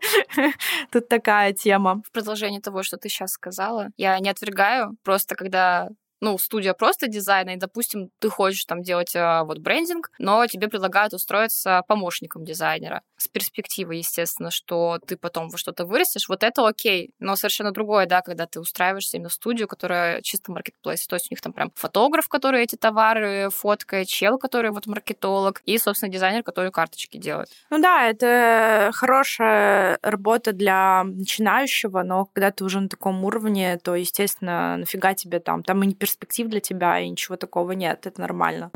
[0.92, 2.02] тут такая тема.
[2.08, 4.98] В продолжение того, что ты сейчас сказала, я не отвергаю.
[5.04, 5.90] Просто когда
[6.22, 10.68] ну, студия просто дизайна, и, допустим, ты хочешь там делать а, вот брендинг, но тебе
[10.68, 13.02] предлагают устроиться помощником дизайнера.
[13.18, 17.12] С перспективой, естественно, что ты потом во что-то вырастешь, вот это окей.
[17.20, 21.08] Но совершенно другое, да, когда ты устраиваешься именно в студию, которая чисто маркетплейс.
[21.08, 25.62] То есть у них там прям фотограф, который эти товары фоткает, чел, который вот маркетолог,
[25.66, 27.50] и, собственно, дизайнер, который карточки делает.
[27.72, 33.96] Ну да, это хорошая работа для начинающего, но когда ты уже на таком уровне, то,
[33.96, 38.22] естественно, нафига тебе там, там и не перспектив для тебя, и ничего такого нет, это
[38.22, 38.72] нормально.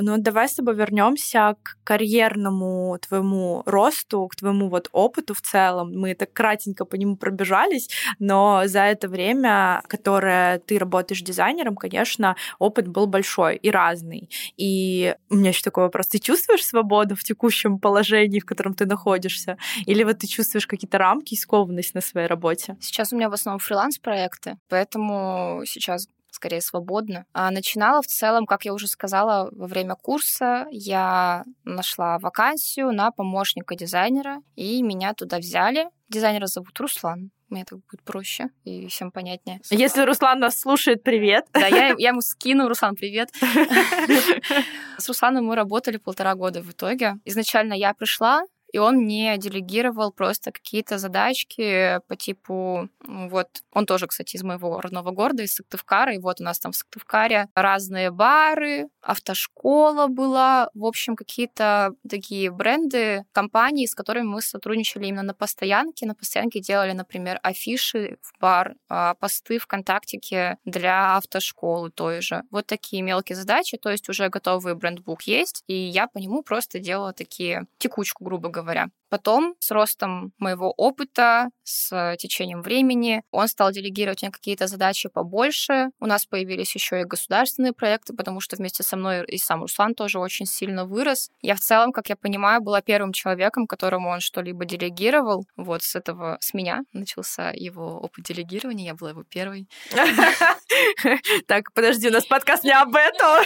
[0.00, 0.10] Go.
[0.10, 5.92] Ну, давай с тобой вернемся к карьерному твоему росту, к твоему вот опыту в целом.
[5.92, 12.36] Мы так кратенько по нему пробежались, но за это время, которое ты работаешь дизайнером, конечно,
[12.58, 14.28] опыт был большой и разный.
[14.56, 16.08] И у меня еще такой вопрос.
[16.08, 19.58] Ты чувствуешь свободу в текущем положении, в котором ты находишься?
[19.86, 22.76] Или вот ты чувствуешь какие-то рамки и скованность на своей работе?
[22.80, 26.06] Сейчас у меня в основном фриланс-проекты, поэтому сейчас
[26.40, 27.26] скорее свободно.
[27.34, 33.10] А начинала в целом, как я уже сказала, во время курса я нашла вакансию на
[33.10, 35.90] помощника дизайнера, и меня туда взяли.
[36.08, 37.30] Дизайнера зовут Руслан.
[37.50, 39.60] Мне так будет проще и всем понятнее.
[39.70, 41.44] Если Руслан нас слушает, привет.
[41.52, 43.28] Да, я, я ему скину, Руслан, привет.
[44.98, 47.16] С Русланом мы работали полтора года в итоге.
[47.24, 54.06] Изначально я пришла, и он мне делегировал просто какие-то задачки по типу, вот, он тоже,
[54.06, 58.10] кстати, из моего родного города, из Сыктывкара, и вот у нас там в Сыктывкаре разные
[58.10, 65.34] бары, автошкола была, в общем, какие-то такие бренды, компании, с которыми мы сотрудничали именно на
[65.34, 66.06] постоянке.
[66.06, 72.42] На постоянке делали, например, афиши в бар, а, посты ВКонтактике для автошколы той же.
[72.50, 76.78] Вот такие мелкие задачи, то есть уже готовый брендбук есть, и я по нему просто
[76.78, 78.99] делала такие текучку, грубо говоря, valgene våre.
[79.10, 85.90] Потом, с ростом моего опыта, с течением времени, он стал делегировать мне какие-то задачи побольше.
[85.98, 89.94] У нас появились еще и государственные проекты, потому что вместе со мной и сам Руслан
[89.94, 91.30] тоже очень сильно вырос.
[91.42, 95.44] Я в целом, как я понимаю, была первым человеком, которому он что-либо делегировал.
[95.56, 98.86] Вот с этого, с меня начался его опыт делегирования.
[98.86, 99.68] Я была его первой.
[101.46, 103.44] Так, подожди, у нас подкаст не об этом.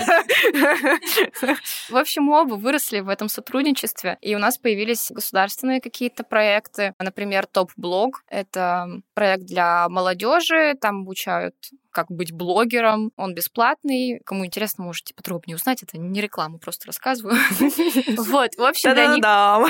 [1.89, 6.95] В общем, мы оба выросли в этом сотрудничестве, и у нас появились государственные какие-то проекты.
[6.99, 11.55] Например, Топ-блог— это проект для молодежи, там обучают
[11.95, 13.13] как быть блогером.
[13.17, 14.21] Он бесплатный.
[14.27, 15.83] Кому интересно, можете подробнее узнать.
[15.83, 17.37] Это не реклама, просто рассказываю.
[18.35, 19.65] Вот, в общем, да.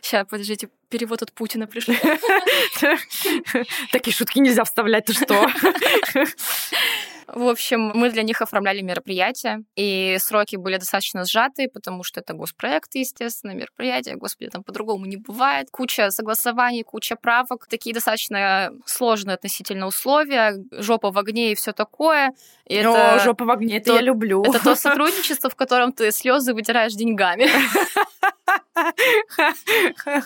[0.00, 1.96] Сейчас, подождите, перевод от Путина пришли.
[3.92, 5.46] Такие шутки нельзя вставлять, ты что?
[7.36, 12.32] В общем, мы для них оформляли мероприятия, и сроки были достаточно сжатые, потому что это
[12.32, 14.16] госпроекты, естественно, мероприятия.
[14.16, 15.68] Господи, там по-другому не бывает.
[15.70, 22.32] Куча согласований, куча правок, такие достаточно сложные относительно условия, жопа в огне и все такое.
[22.66, 24.42] И О, это жопа в огне, это то, я люблю.
[24.42, 27.50] Это то сотрудничество, в котором ты слезы вытираешь деньгами.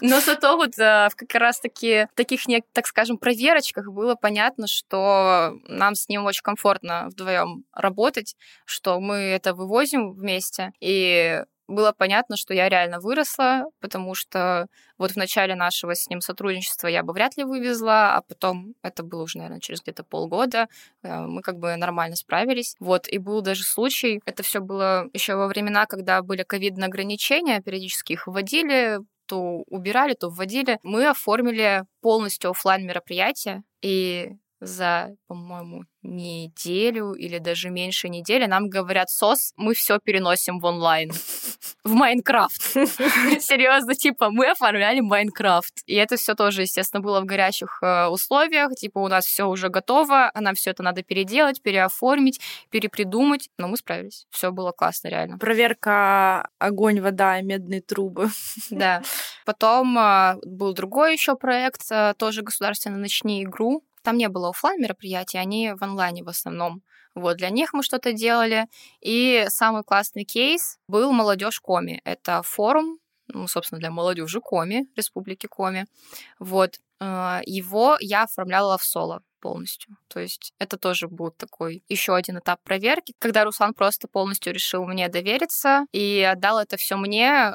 [0.00, 2.40] Но зато вот э, в как раз-таки таких,
[2.72, 9.16] так скажем, проверочках было понятно, что нам с ним очень комфортно вдвоем работать, что мы
[9.16, 10.72] это вывозим вместе.
[10.80, 14.66] И было понятно, что я реально выросла, потому что
[14.98, 19.02] вот в начале нашего с ним сотрудничества я бы вряд ли вывезла, а потом, это
[19.02, 20.68] было уже, наверное, через где-то полгода,
[21.02, 22.76] э, мы как бы нормально справились.
[22.80, 27.60] Вот, и был даже случай, это все было еще во времена, когда были ковидные ограничения,
[27.60, 30.78] периодически их вводили, то убирали, то вводили.
[30.82, 39.10] Мы оформили полностью офлайн мероприятие, и за, по-моему, неделю или даже меньше недели нам говорят,
[39.10, 41.10] СОС, мы все переносим в онлайн.
[41.84, 42.62] В Майнкрафт.
[42.72, 45.82] Серьезно, типа, мы оформляли Майнкрафт.
[45.86, 48.72] И это все тоже, естественно, было в горячих э, условиях.
[48.74, 53.48] Типа, у нас все уже готово, а нам все это надо переделать, переоформить, перепридумать.
[53.56, 54.26] Но мы справились.
[54.30, 55.38] Все было классно, реально.
[55.38, 58.28] Проверка огонь, вода медные трубы.
[58.70, 59.02] Да.
[59.44, 63.82] Потом э, был другой еще проект, э, тоже государственный «Начни игру».
[64.02, 66.82] Там не было офлайн мероприятий, они в онлайне в основном.
[67.14, 68.66] Вот, для них мы что-то делали.
[69.00, 72.00] И самый классный кейс был «Молодежь Коми».
[72.04, 75.86] Это форум, ну, собственно, для молодежи Коми, Республики Коми.
[76.38, 76.80] Вот.
[77.00, 79.22] Э, его я оформляла в соло.
[79.40, 79.96] Полностью.
[80.08, 84.84] То есть это тоже будет такой еще один этап проверки, когда Руслан просто полностью решил
[84.84, 87.52] мне довериться и отдал это все мне,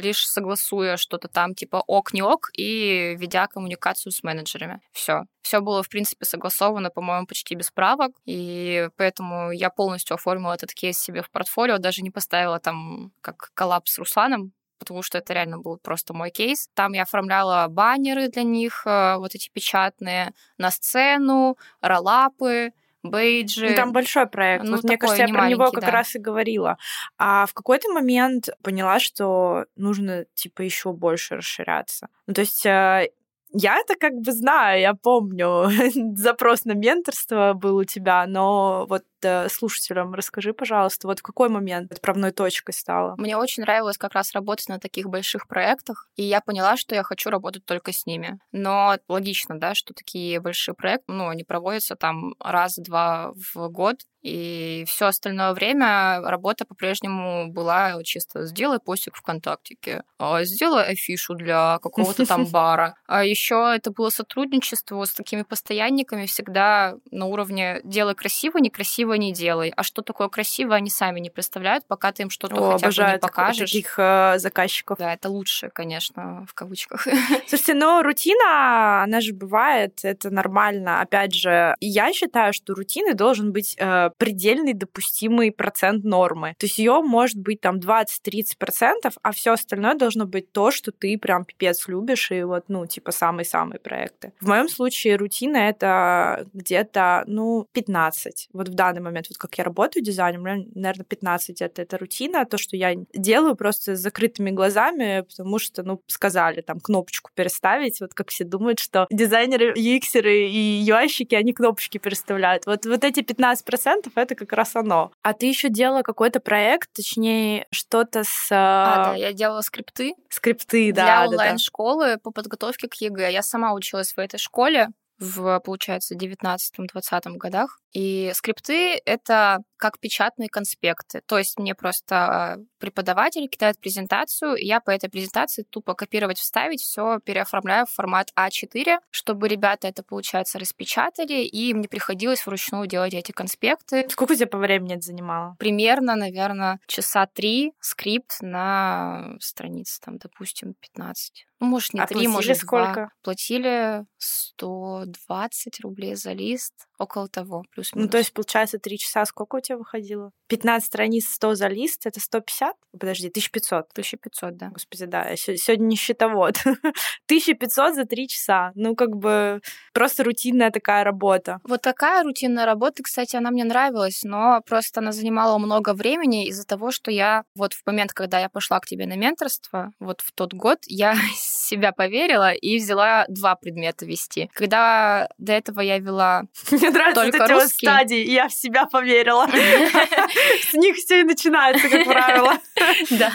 [0.00, 4.80] лишь согласуя что-то там типа ок, не ок и ведя коммуникацию с менеджерами.
[4.92, 5.24] Все.
[5.42, 10.72] Все было, в принципе, согласовано, по-моему, почти без правок, и поэтому я полностью оформила этот
[10.74, 15.32] кейс себе в портфолио, даже не поставила там как коллапс с Русланом, потому что это
[15.32, 16.68] реально был просто мой кейс.
[16.74, 23.68] Там я оформляла баннеры для них, э, вот эти печатные, на сцену, роллапы, бейджи.
[23.68, 24.64] Ну, там большой проект.
[24.64, 25.90] Ну, вот, мне кажется, я про него как да.
[25.90, 26.78] раз и говорила.
[27.18, 32.08] А в какой-то момент поняла, что нужно типа еще больше расширяться.
[32.26, 33.10] Ну, то есть э,
[33.52, 35.68] я это как бы знаю, я помню,
[36.16, 39.04] запрос на менторство был у тебя, но вот
[39.48, 43.14] слушателям расскажи, пожалуйста, вот в какой момент отправной точкой стала?
[43.16, 47.02] Мне очень нравилось как раз работать на таких больших проектах, и я поняла, что я
[47.02, 48.38] хочу работать только с ними.
[48.52, 54.84] Но логично, да, что такие большие проекты, ну, они проводятся там раз-два в год, и
[54.86, 62.26] все остальное время работа по-прежнему была чисто сделай постик ВКонтактике, а сделай афишу для какого-то
[62.26, 62.94] там бара.
[63.06, 69.32] А еще это было сотрудничество с такими постоянниками всегда на уровне делай красиво, некрасиво не
[69.32, 69.72] делай.
[69.76, 73.12] А что такое красиво, они сами не представляют, пока ты им что-то О, хотя бы
[73.12, 73.70] не покажешь.
[73.70, 74.98] таких э, заказчиков.
[74.98, 77.06] Да, это лучше, конечно, в кавычках.
[77.48, 81.00] Слушайте, но рутина, она же бывает, это нормально.
[81.00, 86.54] Опять же, я считаю, что рутины должен быть э, предельный допустимый процент нормы.
[86.58, 91.18] То есть ее может быть там 20-30%, а все остальное должно быть то, что ты
[91.18, 94.32] прям пипец любишь, и вот, ну, типа, самые-самые проекты.
[94.40, 98.48] В моем случае рутина это где-то, ну, 15.
[98.52, 102.58] Вот в данный момент, вот как я работаю дизайнером, наверное, 15 это, это рутина, то,
[102.58, 108.14] что я делаю просто с закрытыми глазами, потому что, ну, сказали там кнопочку переставить, вот
[108.14, 112.66] как все думают, что дизайнеры, UX-еры и UI-щики, они кнопочки переставляют.
[112.66, 115.12] Вот, вот эти 15% это как раз оно.
[115.22, 118.48] А ты еще делала какой-то проект, точнее, что-то с...
[118.50, 120.14] А, да, я делала скрипты.
[120.28, 121.04] Скрипты, да.
[121.04, 122.18] Для онлайн-школы да.
[122.18, 123.32] по подготовке к ЕГЭ.
[123.32, 124.88] Я сама училась в этой школе
[125.20, 127.78] в, получается, 19-20 годах.
[127.92, 131.22] И скрипты— это как печатные конспекты.
[131.26, 136.82] То есть мне просто преподаватель кидает презентацию, и я по этой презентации тупо копировать, вставить,
[136.82, 143.14] все переоформляю в формат А4, чтобы ребята это, получается, распечатали, и мне приходилось вручную делать
[143.14, 144.06] эти конспекты.
[144.10, 145.56] Сколько тебе по времени это занимало?
[145.58, 151.46] Примерно, наверное, часа три скрипт на странице, там, допустим, 15.
[151.60, 152.92] Ну, может, не а три, может, сколько?
[152.92, 153.08] два.
[153.22, 158.06] Платили 120 рублей за лист, около того, плюс-минус.
[158.06, 160.32] Ну, то есть, получается, три часа сколько у тебя выходило?
[160.48, 162.74] 15 страниц, 100 за лист, это 150?
[162.98, 163.90] Подожди, 1500.
[163.92, 164.68] 1500, да.
[164.68, 166.58] Господи, да, я сегодня не счетовод.
[167.26, 168.72] 1500 за три часа.
[168.74, 169.62] Ну, как бы
[169.94, 171.60] просто рутинная такая работа.
[171.64, 176.66] Вот такая рутинная работа, кстати, она мне нравилась, но просто она занимала много времени из-за
[176.66, 180.32] того, что я вот в момент, когда я пошла к тебе на менторство, вот в
[180.32, 184.50] тот год, я себя поверила и взяла два предмета вести.
[184.52, 186.42] Когда до этого я вела
[186.90, 189.46] Мне нравятся только эти вот стадии, я в себя поверила.
[190.70, 192.58] С них все и начинается, как правило.
[193.10, 193.32] Да,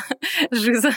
[0.51, 0.93] жиза.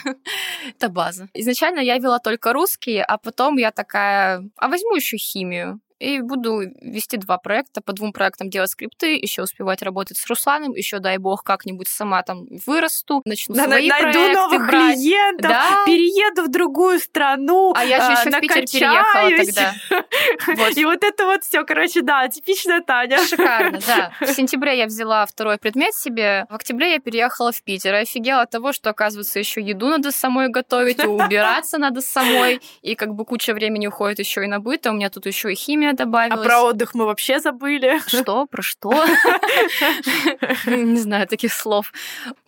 [0.69, 1.29] Это база.
[1.35, 6.61] Изначально я вела только русский, а потом я такая, а возьму еще химию и буду
[6.81, 11.19] вести два проекта, по двум проектам делать скрипты, еще успевать работать с Русланом, еще, дай
[11.19, 14.95] бог, как-нибудь сама там вырасту, начну да, свои найду проекты новых брать.
[14.95, 15.85] клиентов, да?
[15.87, 19.75] перееду в другую страну, А я же еще в Питер переехала тогда.
[20.57, 20.77] Вот.
[20.77, 23.19] И вот это вот все, короче, да, типичная Таня.
[23.25, 24.13] Шикарно, да.
[24.21, 27.95] В сентябре я взяла второй предмет себе, в октябре я переехала в Питер.
[27.95, 32.61] И офигела от того, что, оказывается, еще еду надо самой готовить, и убираться надо самой,
[32.83, 35.53] и как бы куча времени уходит еще и на быт, а у меня тут еще
[35.53, 36.41] и химия время добавилось.
[36.41, 38.01] А про отдых мы вообще забыли.
[38.07, 38.47] Что?
[38.47, 38.91] Про что?
[40.67, 41.93] Не знаю таких слов.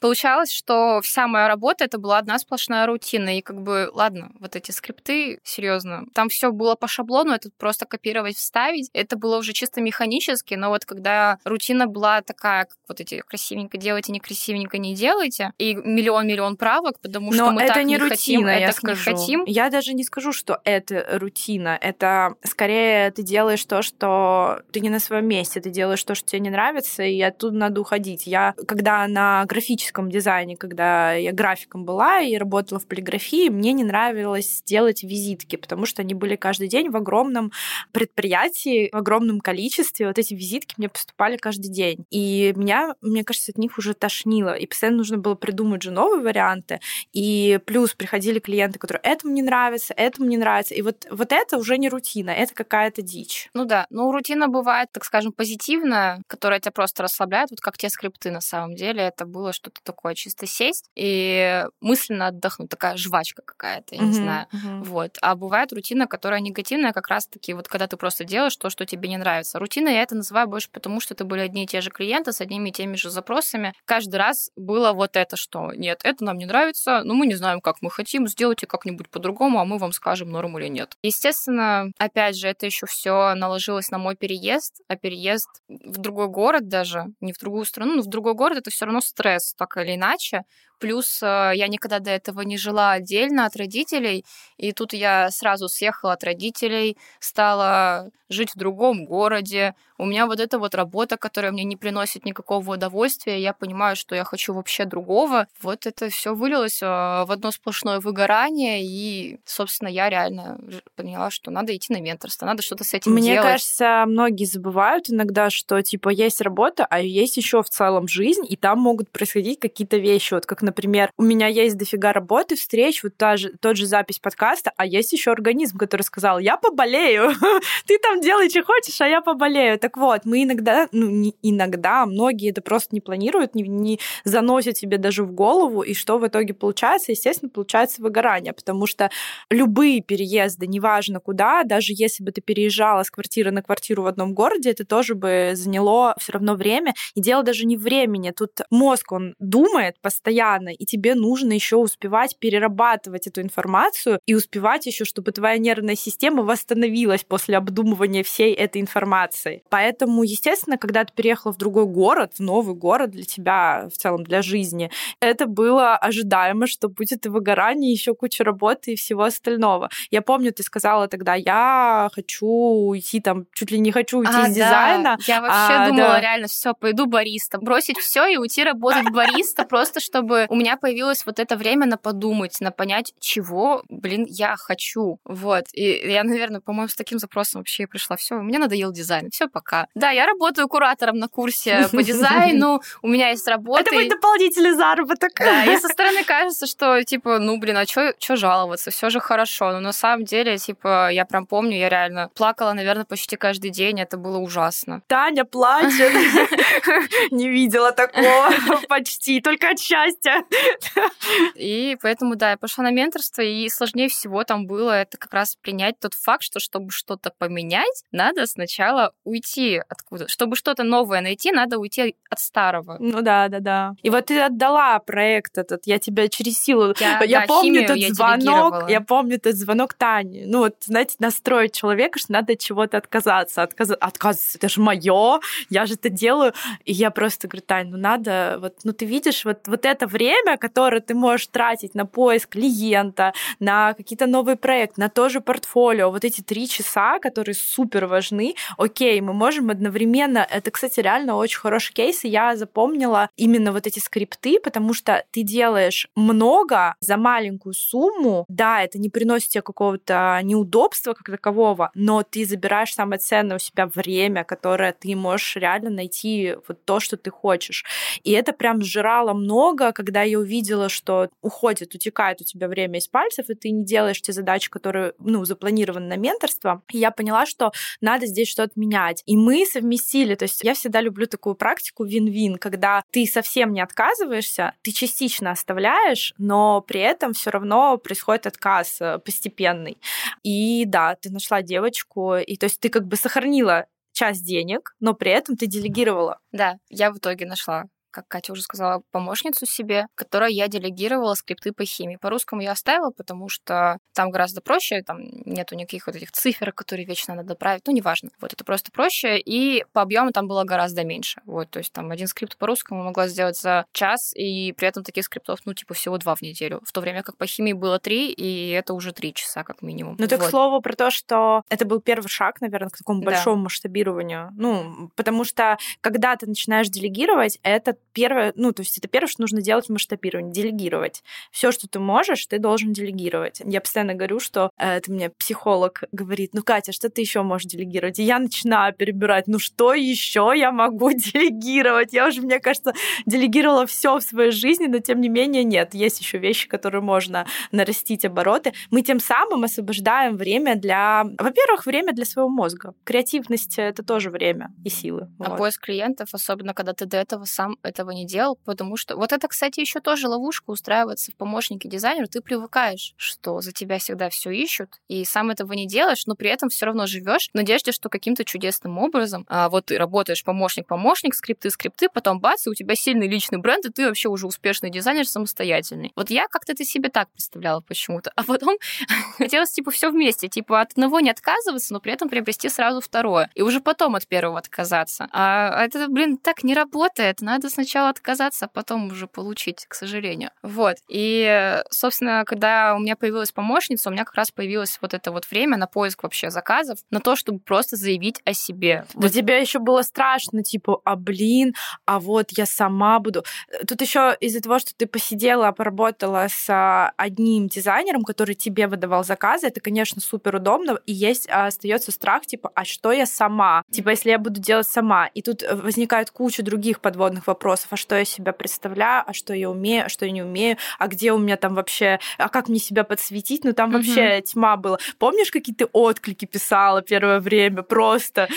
[0.01, 3.39] Получалось, что вся моя работа это была одна сплошная рутина.
[3.39, 7.87] И как бы, ладно, вот эти скрипты, серьезно, там все было по шаблону, это просто
[7.87, 8.91] копировать, вставить.
[8.93, 13.79] Это было уже чисто механически, но вот когда рутина была такая, как вот эти красивенько
[13.79, 17.99] делайте, некрасивенько не делайте, и миллион-миллион правок, потому что но мы это так не, не
[17.99, 19.11] рутина, хотим, я это скажу.
[19.11, 19.45] не хотим.
[19.47, 21.79] Я даже не скажу, что это рутина.
[21.81, 26.29] Это скорее ты делаешь то, что ты не на своем месте, ты делаешь то, что
[26.29, 28.27] тебе не нравится, и оттуда надо уходить.
[28.27, 33.85] Я, когда на графическом дизайне, когда я графиком была и работала в полиграфии, мне не
[33.85, 37.53] нравилось делать визитки, потому что они были каждый день в огромном
[37.93, 40.09] предприятии, в огромном количестве.
[40.09, 42.05] Вот эти визитки мне поступали каждый день.
[42.11, 44.55] И меня, мне кажется, от них уже тошнило.
[44.55, 46.81] И постоянно нужно было придумать же новые варианты.
[47.13, 50.75] И плюс приходили клиенты, которые этому не нравится, этому не нравится.
[50.75, 53.20] И вот, вот это уже не рутина, это какая-то дичь.
[53.21, 53.49] Дичь.
[53.55, 57.89] Ну да, ну рутина бывает, так скажем, позитивная, которая тебя просто расслабляет, вот как те
[57.89, 59.03] скрипты на самом деле.
[59.03, 64.47] Это было что-то такое, чисто сесть и мысленно отдохнуть, такая жвачка какая-то, я не знаю.
[64.53, 65.19] Вот.
[65.21, 69.09] А бывает рутина, которая негативная, как раз-таки вот когда ты просто делаешь то, что тебе
[69.09, 69.59] не нравится.
[69.59, 72.41] Рутина я это называю больше потому, что это были одни и те же клиенты с
[72.41, 73.75] одними и теми же запросами.
[73.85, 77.61] Каждый раз было вот это, что нет, это нам не нравится, но мы не знаем,
[77.61, 80.97] как мы хотим, сделайте как-нибудь по-другому, а мы вам скажем, норм или нет.
[81.03, 86.69] Естественно, опять же, это еще все наложилось на мой переезд, а переезд в другой город
[86.69, 89.95] даже, не в другую страну, но в другой город это все равно стресс, так или
[89.97, 90.45] иначе.
[90.81, 94.25] Плюс э, я никогда до этого не жила отдельно от родителей,
[94.57, 99.75] и тут я сразу съехала от родителей, стала жить в другом городе.
[99.99, 104.15] У меня вот эта вот работа, которая мне не приносит никакого удовольствия, я понимаю, что
[104.15, 105.49] я хочу вообще другого.
[105.61, 110.59] Вот это все вылилось э, в одно сплошное выгорание, и, собственно, я реально
[110.97, 113.41] поняла, что надо идти на менторство, надо что-то с этим Мне делать.
[113.41, 118.47] Мне кажется, многие забывают иногда, что типа есть работа, а есть еще в целом жизнь,
[118.49, 120.33] и там могут происходить какие-то вещи.
[120.35, 120.70] Вот как, например,
[121.17, 125.13] у меня есть дофига работы, встреч, вот та же, тот же запись подкаста, а есть
[125.13, 127.33] еще организм, который сказал, я поболею,
[127.87, 129.79] ты там делай, что хочешь, а я поболею.
[129.79, 134.77] Так вот, мы иногда, ну, не иногда, многие это просто не планируют, не, не заносят
[134.77, 137.13] себе даже в голову, и что в итоге получается?
[137.13, 139.11] Естественно, получается выгорание, потому что
[139.51, 144.35] любые переезды, неважно куда, даже если бы ты переезжала с квартиры на квартиру в одном
[144.35, 146.95] городе, это тоже бы заняло все равно время.
[147.15, 148.31] И дело даже не времени.
[148.31, 154.87] Тут мозг, он думает постоянно, и тебе нужно еще успевать перерабатывать эту информацию и успевать
[154.87, 159.63] еще, чтобы твоя нервная система восстановилась после обдумывания всей этой информации.
[159.71, 164.25] Поэтому, естественно, когда ты переехала в другой город, в новый город для тебя, в целом
[164.25, 164.91] для жизни,
[165.21, 169.91] это было ожидаемо, что будет и выгорание, еще куча работы и всего остального.
[170.11, 174.49] Я помню, ты сказала тогда, я хочу уйти там, чуть ли не хочу уйти а,
[174.49, 175.17] из дизайна.
[175.17, 175.25] Да.
[175.27, 176.21] Я вообще а, думала, да.
[176.21, 177.59] реально, все, пойду бариста.
[177.59, 181.97] Бросить все и уйти работать бариста, просто чтобы у меня появилось вот это время на
[181.97, 185.21] подумать, на понять, чего, блин, я хочу.
[185.25, 185.67] Вот.
[185.73, 188.17] И я, наверное, по-моему, с таким запросом вообще пришла.
[188.17, 189.31] Все, мне надоел дизайн.
[189.31, 189.87] Все, пока.
[189.95, 192.81] Да, я работаю куратором на курсе по дизайну.
[193.01, 193.83] У меня есть работа.
[193.83, 195.31] Это мой дополнительный заработок.
[195.39, 198.91] Да, и со стороны кажется, что, типа, ну, блин, а что жаловаться?
[198.91, 199.71] Все же хорошо.
[199.71, 204.01] Но на самом деле, типа, я прям помню, я реально плакала, наверное, почти каждый день.
[204.01, 205.03] Это было ужасно.
[205.07, 206.13] Таня плачет.
[207.31, 208.51] Не видела такого
[208.89, 210.40] почти, только от счастья.
[211.55, 215.57] И поэтому, да, я пошла на менторство, и сложнее всего там было это как раз
[215.57, 220.29] принять тот факт, что чтобы что-то поменять, надо сначала уйти откуда.
[220.29, 222.97] Чтобы что-то новое найти, надо уйти от старого.
[222.99, 223.93] Ну да, да, да.
[224.03, 226.95] И вот ты отдала проект этот, я тебя через силу...
[226.99, 230.45] Я, я да, помню этот я звонок, я помню этот звонок Тани.
[230.47, 233.63] Ну вот, знаете, настроить человека, что надо от чего-то отказаться.
[233.63, 233.91] Отказ...
[234.01, 236.53] Отказываться, это же мое, я же это делаю.
[236.85, 240.30] И я просто говорю, Тань, ну надо, вот, ну ты видишь, вот, вот это время,
[240.59, 246.11] которое ты можешь тратить на поиск клиента, на какие-то новые проекты, на то же портфолио,
[246.11, 251.59] вот эти три часа, которые супер важны, окей, мы можем одновременно, это, кстати, реально очень
[251.59, 257.17] хороший кейс, и я запомнила именно вот эти скрипты, потому что ты делаешь много за
[257.17, 263.19] маленькую сумму, да, это не приносит тебе какого-то неудобства как такового, но ты забираешь самое
[263.19, 267.85] ценное у себя время, которое ты можешь реально найти вот то, что ты хочешь.
[268.23, 273.09] И это прям сжирало много, когда я увидела, что уходит, утекает у тебя время из
[273.09, 276.83] пальцев, и ты не делаешь те задачи, которые, ну, запланированы на менторство.
[276.91, 279.23] Я поняла, что надо здесь что-то менять.
[279.27, 283.81] И мы совместили, то есть я всегда люблю такую практику вин-вин, когда ты совсем не
[283.81, 289.99] отказываешься, ты частично оставляешь, но при этом все равно происходит отказ э, постепенный.
[290.43, 295.15] И да, ты нашла девочку, и то есть ты как бы сохранила часть денег, но
[295.15, 296.41] при этом ты делегировала.
[296.53, 301.73] Да, я в итоге нашла как Катя уже сказала, помощницу себе, которой я делегировала скрипты
[301.73, 302.17] по химии.
[302.17, 307.07] По-русскому я оставила, потому что там гораздо проще, там нету никаких вот этих цифр, которые
[307.07, 308.31] вечно надо править, ну, неважно.
[308.41, 311.41] Вот это просто проще, и по объему там было гораздо меньше.
[311.45, 315.25] Вот, то есть там один скрипт по-русскому могла сделать за час, и при этом таких
[315.25, 316.81] скриптов, ну, типа, всего два в неделю.
[316.85, 320.17] В то время как по химии было три, и это уже три часа как минимум.
[320.19, 320.47] Ну, так вот.
[320.47, 323.31] к слову про то, что это был первый шаг, наверное, к такому да.
[323.31, 324.51] большому масштабированию.
[324.57, 329.43] Ну, потому что когда ты начинаешь делегировать, это первое, ну, то есть это первое, что
[329.43, 331.23] нужно делать в масштабировании, делегировать.
[331.51, 333.61] Все, что ты можешь, ты должен делегировать.
[333.65, 337.69] Я постоянно говорю, что э, это мне психолог говорит, ну, Катя, что ты еще можешь
[337.69, 338.19] делегировать?
[338.19, 342.13] И я начинаю перебирать, ну, что еще я могу делегировать?
[342.13, 342.93] Я уже, мне кажется,
[343.27, 345.95] делегировала все в своей жизни, но тем не менее нет.
[345.95, 348.73] Есть еще вещи, которые можно нарастить обороты.
[348.91, 352.95] Мы тем самым освобождаем время для, во-первых, время для своего мозга.
[353.05, 355.29] Креативность— это тоже время и силы.
[355.39, 355.59] А вот.
[355.59, 359.49] поиск клиентов, особенно когда ты до этого сам этого не делал, потому что вот это,
[359.49, 362.27] кстати, еще тоже ловушка устраиваться в помощнике дизайнера.
[362.27, 366.51] Ты привыкаешь, что за тебя всегда все ищут, и сам этого не делаешь, но при
[366.51, 371.35] этом все равно живешь в надежде, что каким-то чудесным образом а, вот ты работаешь помощник-помощник,
[371.35, 375.27] скрипты-скрипты, потом бац, и у тебя сильный личный бренд, и ты вообще уже успешный дизайнер
[375.27, 376.13] самостоятельный.
[376.17, 378.33] Вот я как-то это себе так представляла почему-то.
[378.37, 378.77] А потом
[379.39, 380.49] хотелось, типа, все вместе.
[380.49, 383.51] Типа, от одного не отказываться, но при этом приобрести сразу второе.
[383.55, 385.29] И уже потом от первого отказаться.
[385.33, 387.41] А это, блин, так не работает.
[387.41, 390.51] Надо сначала отказаться, а потом уже получить, к сожалению.
[390.63, 390.97] Вот.
[391.09, 395.51] И, собственно, когда у меня появилась помощница, у меня как раз появилось вот это вот
[395.51, 399.05] время на поиск вообще заказов, на то, чтобы просто заявить о себе.
[399.15, 399.33] Для вот.
[399.33, 401.75] тебя еще было страшно, типа, а блин,
[402.05, 403.45] а вот я сама буду.
[403.87, 409.25] Тут еще из-за того, что ты посидела, поработала с а, одним дизайнером, который тебе выдавал
[409.25, 413.83] заказы, это, конечно, супер удобно, и есть а, остается страх, типа, а что я сама?
[413.91, 418.17] Типа, если я буду делать сама, и тут возникает куча других подводных вопросов, а что
[418.17, 421.39] я себя представляю, а что я умею, а что я не умею, а где у
[421.39, 423.65] меня там вообще, а как мне себя подсветить?
[423.65, 423.93] Ну, там mm-hmm.
[423.93, 424.99] вообще тьма была.
[425.19, 427.83] Помнишь, какие ты отклики писала первое время?
[427.83, 428.49] Просто.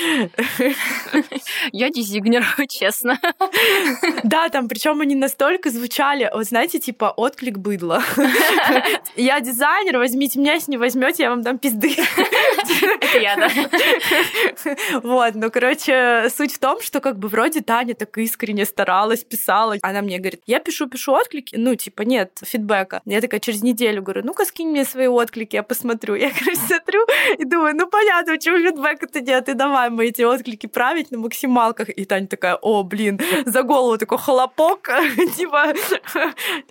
[1.72, 3.20] Я дизайнер, честно.
[4.24, 8.04] Да, там, причем они настолько звучали, вот знаете, типа отклик быдла.
[9.16, 11.96] Я дизайнер, возьмите меня, если не возьмете, я вам дам пизды.
[11.96, 13.50] Это я, да.
[15.02, 19.78] Вот, ну, короче, суть в том, что как бы вроде Таня так искренне старалась, писала.
[19.82, 23.02] Она мне говорит, я пишу, пишу отклики, ну, типа, нет фидбэка.
[23.06, 26.16] Я такая через неделю говорю, ну-ка скинь мне свои отклики, я посмотрю.
[26.16, 27.06] Я, короче, смотрю
[27.38, 31.90] и думаю, ну, понятно, почему фидбэка-то нет, и давай мы эти отклики править на максималках.
[31.90, 34.90] И Таня такая, о, блин, за голову такой хлопок,
[35.38, 35.74] типа,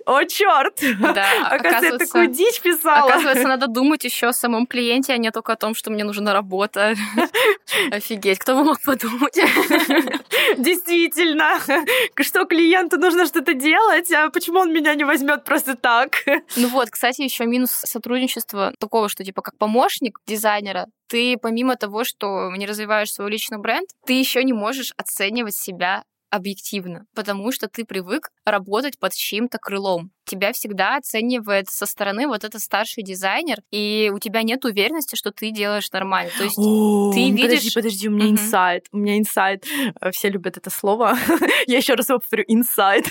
[0.05, 3.09] о, черт, да, оказывается, такую дичь писала.
[3.09, 6.33] Оказывается, надо думать еще о самом клиенте, а не только о том, что мне нужна
[6.33, 6.95] работа.
[7.91, 9.39] Офигеть, кто бы мог подумать?
[10.57, 11.59] Действительно,
[12.23, 16.23] что клиенту нужно что-то делать, а почему он меня не возьмет просто так?
[16.55, 22.03] Ну вот, кстати, еще минус сотрудничества такого, что типа как помощник дизайнера, ты помимо того,
[22.03, 26.03] что не развиваешь свой личный бренд, ты еще не можешь оценивать себя
[26.33, 30.09] объективно, потому что ты привык работать под чьим-то крылом.
[30.25, 35.31] Тебя всегда оценивает со стороны вот этот старший дизайнер, и у тебя нет уверенности, что
[35.31, 36.31] ты делаешь нормально.
[36.37, 37.43] То есть О, ты видишь...
[37.43, 38.87] Подожди, подожди, у меня инсайт.
[38.91, 39.65] У меня инсайт.
[40.01, 41.17] Э, все любят это слово.
[41.67, 42.43] Я еще раз его повторю.
[42.47, 43.05] Инсайт.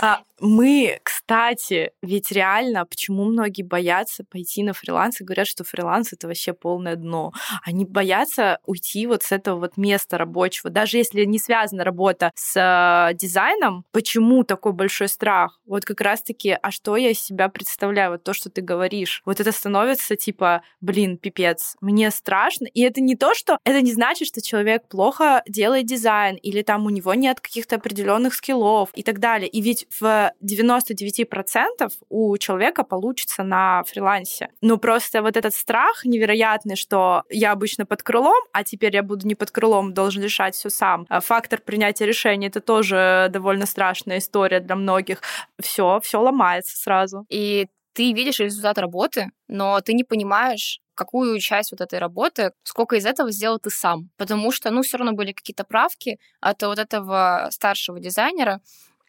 [0.00, 6.12] А, мы, кстати, ведь реально, почему многие боятся пойти на фриланс и говорят, что фриланс
[6.12, 7.32] это вообще полное дно.
[7.62, 10.70] Они боятся уйти вот с этого вот места рабочего.
[10.70, 15.60] Даже если не связана работа с э, дизайном, почему такой большой страх?
[15.66, 18.12] Вот как раз-таки, а что я из себя представляю?
[18.12, 19.22] Вот то, что ты говоришь.
[19.24, 22.66] Вот это становится типа, блин, пипец, мне страшно.
[22.66, 23.58] И это не то, что...
[23.64, 28.34] Это не значит, что человек плохо делает дизайн, или там у него нет каких-то определенных
[28.34, 29.48] скиллов и так далее.
[29.48, 34.48] И ведь в 99% у человека получится на фрилансе.
[34.60, 39.26] Но просто вот этот страх невероятный, что я обычно под крылом, а теперь я буду
[39.26, 41.06] не под крылом, должен решать все сам.
[41.08, 45.22] А фактор принятия решения это тоже довольно страшная история для многих.
[45.58, 47.26] Все, все ломается сразу.
[47.28, 52.96] И ты видишь результат работы, но ты не понимаешь, какую часть вот этой работы, сколько
[52.96, 54.10] из этого сделал ты сам.
[54.16, 58.60] Потому что, ну, все равно были какие-то правки от вот этого старшего дизайнера,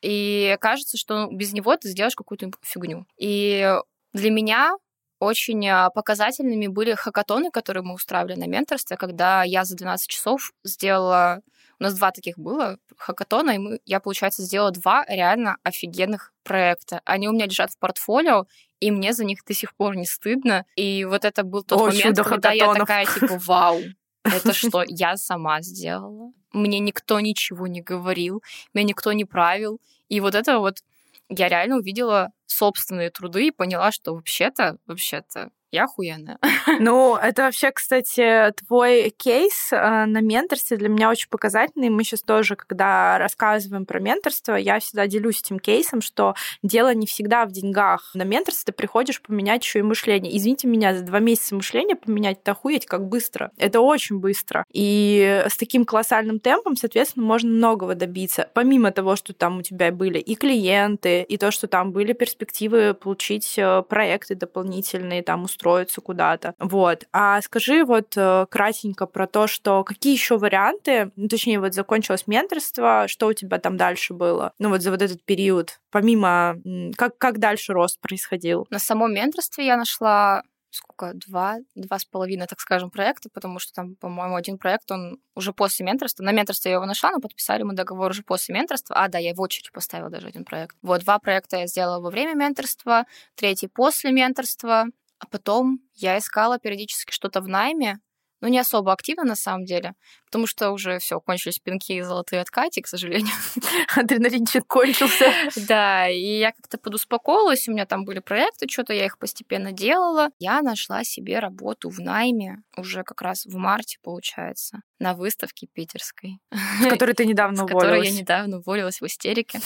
[0.02, 3.06] и кажется, что без него ты сделаешь какую-то фигню.
[3.18, 3.72] И
[4.14, 4.74] для меня
[5.20, 10.52] очень а, показательными были хакатоны, которые мы устраивали на менторстве, когда я за 12 часов
[10.64, 11.42] сделала...
[11.82, 17.02] У нас два таких было хакатона, и мы, я, получается, сделала два реально офигенных проекта.
[17.06, 18.46] Они у меня лежат в портфолио,
[18.80, 20.64] и мне за них до сих пор не стыдно.
[20.76, 23.82] И вот это был тот О, момент, когда я такая, типа, вау,
[24.24, 26.32] это что, я сама сделала?
[26.54, 28.44] Мне никто ничего не говорил,
[28.76, 29.82] меня никто не правил.
[30.08, 30.84] И вот это вот
[31.30, 36.38] я реально увидела собственные труды и поняла, что вообще-то, вообще-то я охуенная.
[36.80, 41.90] Ну, это вообще, кстати, твой кейс э, на менторстве для меня очень показательный.
[41.90, 47.06] Мы сейчас тоже, когда рассказываем про менторство, я всегда делюсь этим кейсом, что дело не
[47.06, 48.12] всегда в деньгах.
[48.14, 50.36] На менторство ты приходишь поменять еще и мышление.
[50.36, 53.52] Извините меня, за два месяца мышление поменять, это охуеть как быстро.
[53.58, 54.66] Это очень быстро.
[54.72, 58.50] И с таким колоссальным темпом, соответственно, можно многого добиться.
[58.54, 62.94] Помимо того, что там у тебя были и клиенты, и то, что там были перспективы
[62.94, 66.56] получить э, проекты дополнительные, там устроиться куда-то.
[66.60, 67.06] Вот.
[67.14, 72.24] А скажи вот э, кратенько про то, что какие еще варианты, ну, точнее, вот закончилось
[72.28, 74.54] менторство, что у тебя там дальше было?
[74.60, 76.58] Ну, вот за вот этот период, помимо,
[76.98, 78.66] как, как дальше рост происходил?
[78.70, 83.74] На самом менторстве я нашла сколько, два, два с половиной, так скажем, проекта, потому что
[83.74, 86.24] там, по-моему, один проект, он уже после менторства.
[86.24, 88.96] На менторстве я его нашла, но подписали мы договор уже после менторства.
[88.96, 90.78] А, да, я в очередь поставила даже один проект.
[90.82, 93.06] Вот, два проекта я сделала во время менторства,
[93.36, 94.86] третий после менторства,
[95.22, 98.00] а потом я искала периодически что-то в найме,
[98.42, 99.94] ну, не особо активно на самом деле,
[100.26, 103.32] потому что уже все, кончились пинки и золотые откати, к сожалению.
[103.96, 105.32] Адреналинчик кончился.
[105.68, 110.30] Да, и я как-то подуспокоилась, у меня там были проекты, что-то я их постепенно делала.
[110.40, 116.40] Я нашла себе работу в найме уже как раз в марте, получается, на выставке питерской.
[116.52, 117.82] С которой ты недавно уволилась.
[117.82, 119.60] С которой я недавно уволилась в истерике.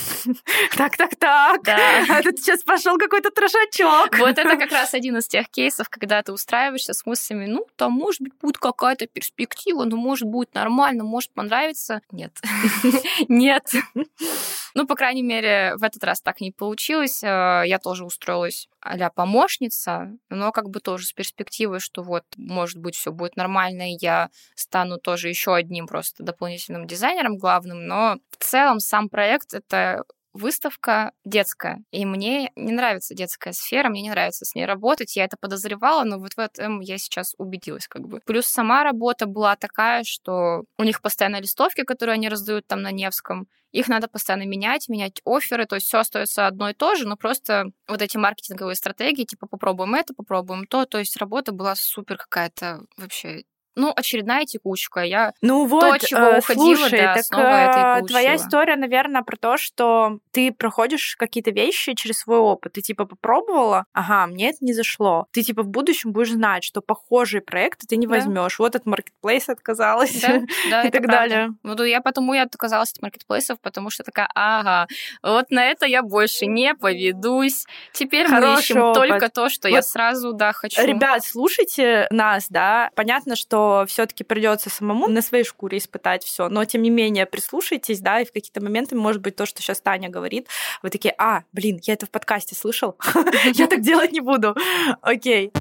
[0.76, 1.62] Так, так, так.
[1.64, 2.22] Да.
[2.24, 4.18] Тут сейчас пошел какой-то трошачок.
[4.18, 7.92] Вот это как раз один из тех кейсов, когда ты устраиваешься с мыслями, ну, там,
[7.92, 12.02] может быть, будет какая-то перспектива, ну, может, будет нормально, может понравиться.
[12.12, 12.32] Нет.
[13.28, 13.72] Нет.
[14.78, 17.24] Ну, по крайней мере, в этот раз так не получилось.
[17.24, 22.78] Э, я тоже устроилась а помощница, но как бы тоже с перспективой, что вот, может
[22.78, 28.18] быть, все будет нормально, и я стану тоже еще одним просто дополнительным дизайнером главным, но
[28.38, 30.04] в целом сам проект— это
[30.34, 35.24] выставка детская, и мне не нравится детская сфера, мне не нравится с ней работать, я
[35.24, 38.20] это подозревала, но вот в этом я сейчас убедилась как бы.
[38.26, 42.92] Плюс сама работа была такая, что у них постоянно листовки, которые они раздают там на
[42.92, 47.06] Невском, их надо постоянно менять, менять оферы, то есть все остается одно и то же,
[47.06, 51.76] но просто вот эти маркетинговые стратегии, типа попробуем это, попробуем то, то есть работа была
[51.76, 53.44] супер какая-то вообще
[53.76, 55.02] ну, очередная текучка.
[55.02, 58.76] Я ну вот, то, чего э, уходила, слушай, да, так, снова это и Твоя история,
[58.76, 62.74] наверное, про то, что ты проходишь какие-то вещи через свой опыт.
[62.74, 65.28] Ты типа попробовала, ага, мне это не зашло.
[65.32, 68.16] Ты типа в будущем будешь знать, что похожие проекты ты не да.
[68.16, 68.60] возьмешь.
[68.60, 71.12] Вот от маркетплейса отказалась да, да, и так правда.
[71.12, 71.50] далее.
[71.64, 74.88] Ну, я потому я отказалась от маркетплейсов, потому что такая, ага,
[75.22, 77.66] вот на это я больше не поведусь.
[77.92, 78.96] Теперь Хороший мы ищем опыт.
[78.96, 80.82] только то, что вот, я сразу, да, хочу.
[80.82, 82.90] Ребят, слушайте нас, да.
[82.96, 86.50] Понятно, что все-таки придется самому на своей шкуре испытать все.
[86.50, 89.82] Но тем не менее, прислушайтесь, да, и в какие-то моменты, может быть, то, что сейчас
[89.82, 90.48] Таня говорит,
[90.82, 92.96] вы такие, а, блин, я это в подкасте слышал,
[93.54, 94.56] я так делать не буду.
[95.02, 95.52] Окей.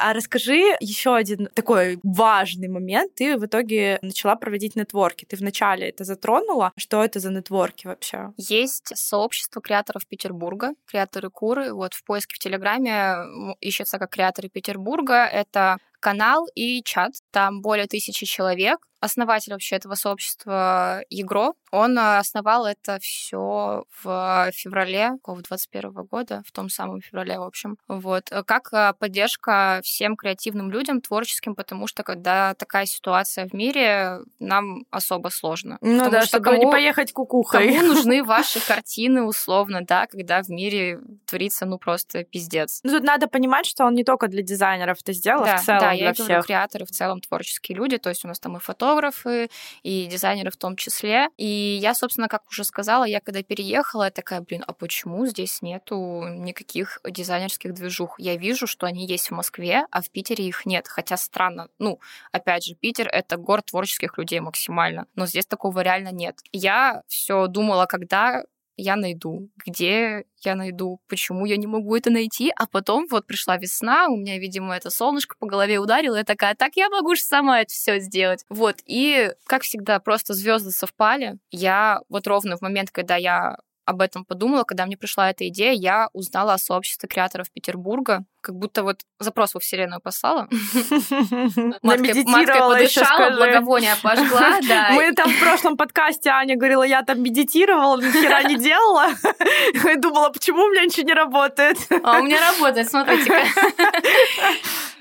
[0.00, 3.14] А расскажи еще один такой важный момент.
[3.14, 5.26] Ты в итоге начала проводить нетворки.
[5.26, 6.72] Ты вначале это затронула.
[6.76, 8.32] Что это за нетворки вообще?
[8.36, 11.74] Есть сообщество креаторов Петербурга, креаторы Куры.
[11.74, 13.16] Вот в поиске в Телеграме
[13.60, 15.26] ищется как креаторы Петербурга.
[15.26, 17.12] Это канал и чат.
[17.30, 24.50] Там более тысячи человек основатель вообще этого сообщества Егро, он э, основал это все в
[24.52, 27.78] феврале какого 21 года, в том самом феврале, в общем.
[27.88, 28.30] Вот.
[28.30, 34.20] Э, как э, поддержка всем креативным людям, творческим, потому что когда такая ситуация в мире,
[34.38, 35.78] нам особо сложно.
[35.80, 37.72] Ну потому да, что чтобы кому, не поехать кукухой.
[37.72, 42.80] Кому нужны ваши картины, условно, да, когда в мире творится, ну, просто пиздец.
[42.82, 45.80] Ну, тут надо понимать, что он не только для дизайнеров это сделал, да, в целом
[45.80, 46.26] да, для я всех.
[46.26, 49.50] говорю, креаторы в целом творческие люди, то есть у нас там и фото фотографы,
[49.82, 51.28] и дизайнеры в том числе.
[51.36, 55.62] И я, собственно, как уже сказала, я когда переехала, я такая, блин, а почему здесь
[55.62, 58.18] нету никаких дизайнерских движух?
[58.18, 60.88] Я вижу, что они есть в Москве, а в Питере их нет.
[60.88, 61.68] Хотя странно.
[61.78, 62.00] Ну,
[62.32, 65.06] опять же, Питер— это город творческих людей максимально.
[65.14, 66.38] Но здесь такого реально нет.
[66.52, 68.44] Я все думала, когда
[68.80, 73.56] я найду, где я найду, почему я не могу это найти, а потом вот пришла
[73.56, 77.22] весна, у меня, видимо, это солнышко по голове ударило, я такая, так я могу же
[77.22, 78.44] сама это все сделать.
[78.48, 81.38] Вот, и, как всегда, просто звезды совпали.
[81.50, 85.72] Я вот ровно в момент, когда я об этом подумала, когда мне пришла эта идея,
[85.72, 90.48] я узнала о сообществе креаторов Петербурга, как будто вот запрос во Вселенную послала.
[91.82, 94.58] Маткой подышала, благовония пожгла.
[94.92, 99.08] Мы там в прошлом подкасте, Аня говорила, я там медитировала, ни хера не делала.
[99.92, 101.78] И думала, почему у меня ничего не работает.
[102.02, 103.44] А у меня работает, смотрите-ка.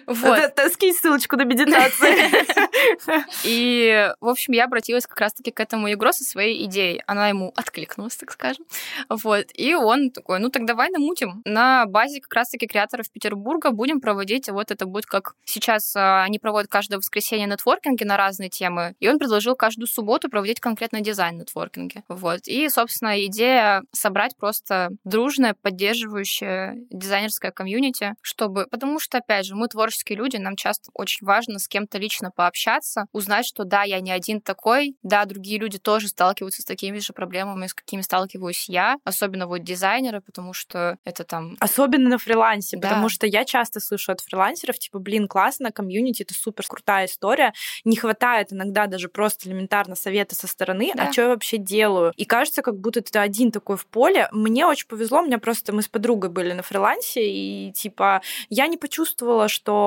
[0.10, 0.60] Вот.
[0.74, 2.10] Скинь ссылочку на медитацию.
[3.44, 7.04] И, в общем, я обратилась как раз-таки к этому Егро со своей идеей.
[7.06, 8.66] Она ему откликнулась, так скажем.
[9.08, 9.46] Вот.
[9.54, 11.42] И он такой, ну так давай намутим.
[11.46, 16.40] На базе как раз-таки креаторов Петербурга будем проводить, вот это будет как сейчас а, они
[16.40, 18.96] проводят каждое воскресенье нетворкинги на разные темы.
[19.00, 22.04] И он предложил каждую субботу проводить конкретно дизайн нетворкинги.
[22.08, 22.48] Вот.
[22.48, 28.66] И, собственно, идея собрать просто дружное, поддерживающее дизайнерское комьюнити, чтобы...
[28.72, 33.06] Потому что, опять же, мы творческие люди, нам часто очень важно с кем-то лично пообщаться,
[33.12, 37.14] узнать, что да, я не один такой, да, другие люди тоже сталкиваются с такими же
[37.14, 41.58] проблемами, с какими сталкиваюсь я, особенно вот дизайнеры, потому что это там...
[41.60, 42.88] Особенно на фрилансе, Да.
[42.90, 47.54] потому что я часто слышу от фрилансеров, типа, блин, классно, комьюнити, это супер крутая история.
[47.86, 51.08] Не хватает иногда даже просто элементарно совета со стороны, Да.
[51.08, 52.14] а что я вообще делаю?
[52.16, 54.28] И кажется, как будто ты один такой в поле.
[54.32, 58.68] Мне очень повезло, у меня просто мы с подругой были на фрилансе, и типа я
[58.68, 59.79] не почувствовала, что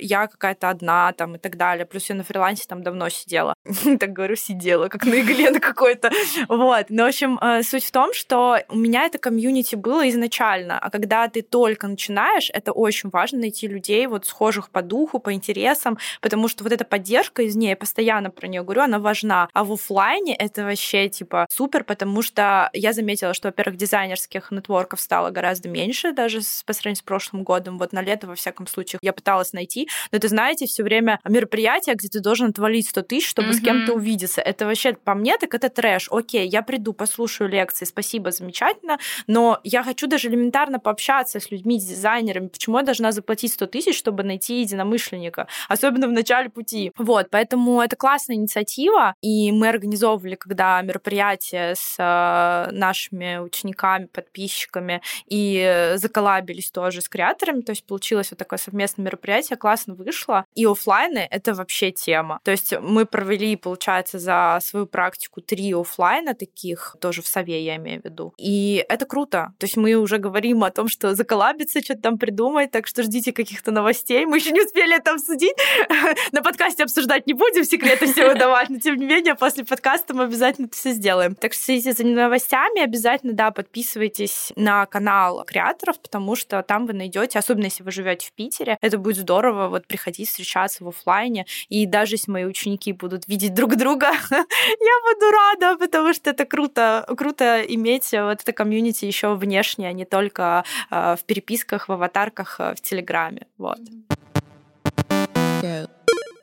[0.00, 1.86] я какая-то одна там и так далее.
[1.86, 3.54] Плюс я на фрилансе там давно сидела.
[3.98, 6.10] Так говорю, сидела, как на игле на какой-то.
[6.48, 6.86] Вот.
[6.88, 10.90] Но, в общем, э, суть в том, что у меня это комьюнити было изначально, а
[10.90, 15.98] когда ты только начинаешь, это очень важно найти людей вот схожих по духу, по интересам,
[16.20, 19.48] потому что вот эта поддержка из нее, я постоянно про нее говорю, она важна.
[19.52, 25.00] А в оффлайне это вообще типа супер, потому что я заметила, что, во-первых, дизайнерских нетворков
[25.00, 27.78] стало гораздо меньше, даже по сравнению с прошлым годом.
[27.78, 29.88] Вот на лето, во всяком случае, я пыталась найти.
[30.12, 33.64] Но это, знаете, все время мероприятие, где ты должен отвалить 100 тысяч, чтобы с Мгм.
[33.64, 34.40] кем-то увидеться.
[34.40, 36.08] Это вообще, по мне, так это трэш.
[36.10, 41.78] Окей, я приду, послушаю лекции, спасибо, замечательно, но я хочу даже элементарно пообщаться с людьми,
[41.80, 42.48] с дизайнерами.
[42.48, 45.46] Почему я должна заплатить 100 тысяч, чтобы найти единомышленника?
[45.68, 46.92] Особенно в начале пути.
[46.96, 55.00] Вот, поэтому это классная инициатива, и мы организовывали, когда мероприятие с э, нашими учениками, подписчиками,
[55.26, 60.44] и э, заколабились тоже с креаторами, то есть получилось вот такое совместное мероприятие, классно вышло.
[60.54, 62.40] И оффлайны— это вообще тема.
[62.44, 67.76] То есть мы провели, получается, за свою практику три оффлайна таких, тоже в Сове я
[67.76, 68.34] имею в виду.
[68.38, 69.52] И это круто.
[69.58, 73.32] То есть мы уже говорим о том, что заколабиться, что-то там придумать, так что ждите
[73.32, 74.26] каких-то новостей.
[74.26, 75.56] Мы еще не успели это обсудить.
[76.32, 80.24] На подкасте обсуждать не будем, секреты все выдавать, но тем не менее после подкаста мы
[80.24, 81.34] обязательно это все сделаем.
[81.34, 86.92] Так что следите за новостями, обязательно, да, подписывайтесь на канал креаторов, потому что там вы
[86.92, 91.46] найдете, особенно если вы живете в Питере, это будет здорово вот приходить встречаться в оффлайне,
[91.68, 96.44] и даже если мои ученики будут видеть друг друга, я буду рада, потому что это
[96.44, 101.92] круто, круто иметь вот это комьюнити еще внешне, а не только э, в переписках, в
[101.92, 103.46] аватарках, э, в Телеграме.
[103.56, 103.78] Вот.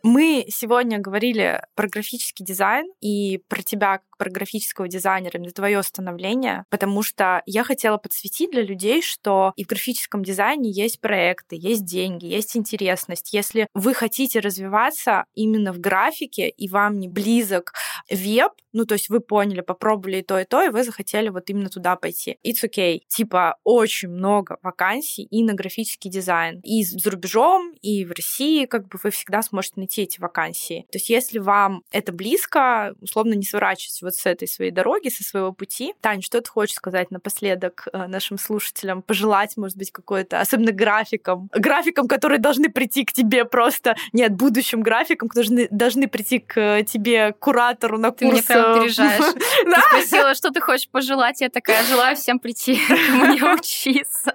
[0.07, 5.83] Мы сегодня говорили про графический дизайн и про тебя как про графического дизайнера, для твое
[5.83, 11.55] становление, потому что я хотела подсветить для людей, что и в графическом дизайне есть проекты,
[11.59, 13.33] есть деньги, есть интересность.
[13.33, 17.73] Если вы хотите развиваться именно в графике, и вам не близок
[18.09, 21.49] веб, ну, то есть вы поняли, попробовали и то, и то, и вы захотели вот
[21.49, 22.37] именно туда пойти.
[22.45, 22.99] It's okay.
[23.07, 26.59] Типа, очень много вакансий и на графический дизайн.
[26.61, 30.85] И за рубежом, и в России, как бы вы всегда сможете найти эти вакансии.
[30.91, 35.23] То есть если вам это близко, условно не сворачивайтесь вот с этой своей дороги, со
[35.23, 35.93] своего пути.
[36.01, 39.01] Тань, что ты хочешь сказать напоследок э, нашим слушателям?
[39.01, 44.81] Пожелать, может быть, какое-то, особенно графикам, графикам, которые должны прийти к тебе просто, нет, будущим
[44.81, 48.19] графикам, которые должны, должны прийти к э, тебе, куратору на курс.
[48.19, 49.33] Ты меня прям э, опережаешь.
[49.65, 52.79] Ты спросила, что ты хочешь пожелать, я такая, желаю всем прийти
[53.09, 54.33] мне учиться.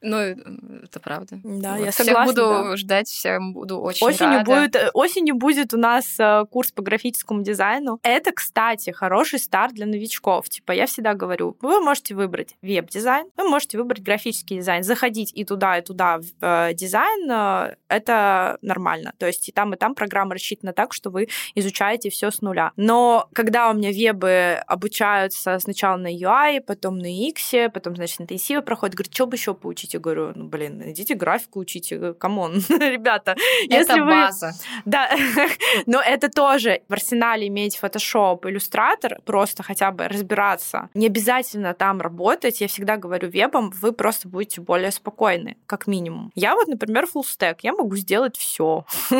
[0.00, 1.40] Ну, это правда.
[1.42, 1.84] Да, Вот.
[1.84, 2.76] я Всех согласна, буду да.
[2.76, 4.44] ждать, всем буду очень Осенью рада.
[4.50, 7.98] будет, э, осенью будет у нас э, курс по графическому дизайну.
[8.02, 10.48] Это, кстати, хороший старт для новичков.
[10.48, 14.84] Типа, я всегда говорю, вы можете выбрать веб-дизайн, вы можете выбрать графический дизайн.
[14.84, 19.12] Заходить и туда, и туда в э, дизайн, э, это нормально.
[19.18, 22.70] То есть и там, и там программа рассчитана так, что вы изучаете все с нуля.
[22.76, 28.62] Но когда у меня вебы обучаются сначала на UI, потом на UX, потом, значит, интенсивы
[28.62, 29.87] проходят, говорят, что бы еще поучить?
[29.94, 33.36] Я говорю, ну, блин, идите графику учите, come on, ребята.
[33.68, 34.10] Это Если вы...
[34.10, 34.52] база.
[34.84, 35.10] Да,
[35.86, 40.88] но это тоже в арсенале иметь Photoshop, Illustrator, просто хотя бы разбираться.
[40.94, 42.60] Не обязательно там работать.
[42.60, 46.30] Я всегда говорю вебам, вы просто будете более спокойны, как минимум.
[46.34, 48.84] Я вот, например, full stack, я могу сделать все.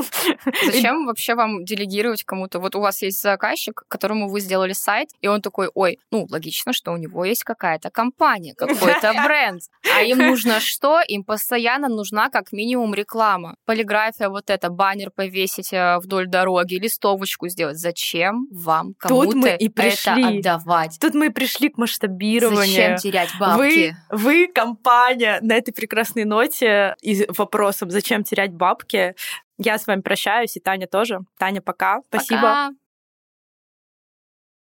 [0.64, 2.59] Зачем вообще вам делегировать кому-то?
[2.61, 6.73] Вот у вас есть заказчик, которому вы сделали сайт, и он такой, ой, ну, логично,
[6.73, 9.62] что у него есть какая-то компания, какой-то бренд,
[9.95, 13.55] а им нужно На что им постоянно нужна как минимум реклама.
[13.65, 17.79] Полиграфия вот это, баннер повесить э, вдоль дороги, листовочку сделать.
[17.79, 20.23] Зачем вам кому-то и пришли.
[20.23, 20.99] это отдавать?
[21.01, 22.67] Тут мы и пришли к масштабированию.
[22.67, 23.97] Зачем терять бабки?
[24.11, 29.15] Вы, вы, компания, на этой прекрасной ноте и вопросом, зачем терять бабки,
[29.59, 31.21] я с вами прощаюсь, и Таня тоже.
[31.39, 32.01] Таня, пока.
[32.09, 32.71] Спасибо.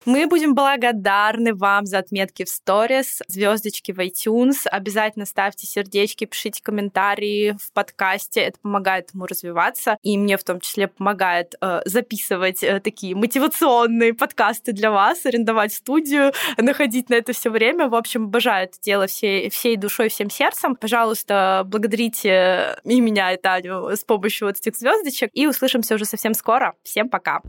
[0.05, 0.11] Пока.
[0.11, 4.67] Мы будем благодарны вам за отметки в сторис, звездочки в iTunes.
[4.67, 8.41] Обязательно ставьте сердечки, пишите комментарии в подкасте.
[8.41, 9.99] Это помогает ему развиваться.
[10.03, 15.73] И мне в том числе помогает э, записывать э, такие мотивационные подкасты для вас, арендовать
[15.73, 17.89] студию, находить на это все время.
[17.89, 20.77] В общем, обожаю это дело всей, всей душой, всем сердцем.
[20.77, 25.31] Пожалуйста, благодарите и меня, и Таню с помощью вот этих звездочек.
[25.33, 26.75] И услышимся уже совсем скоро.
[26.83, 27.41] Всем пока.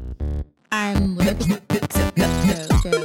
[0.71, 3.01] I'm with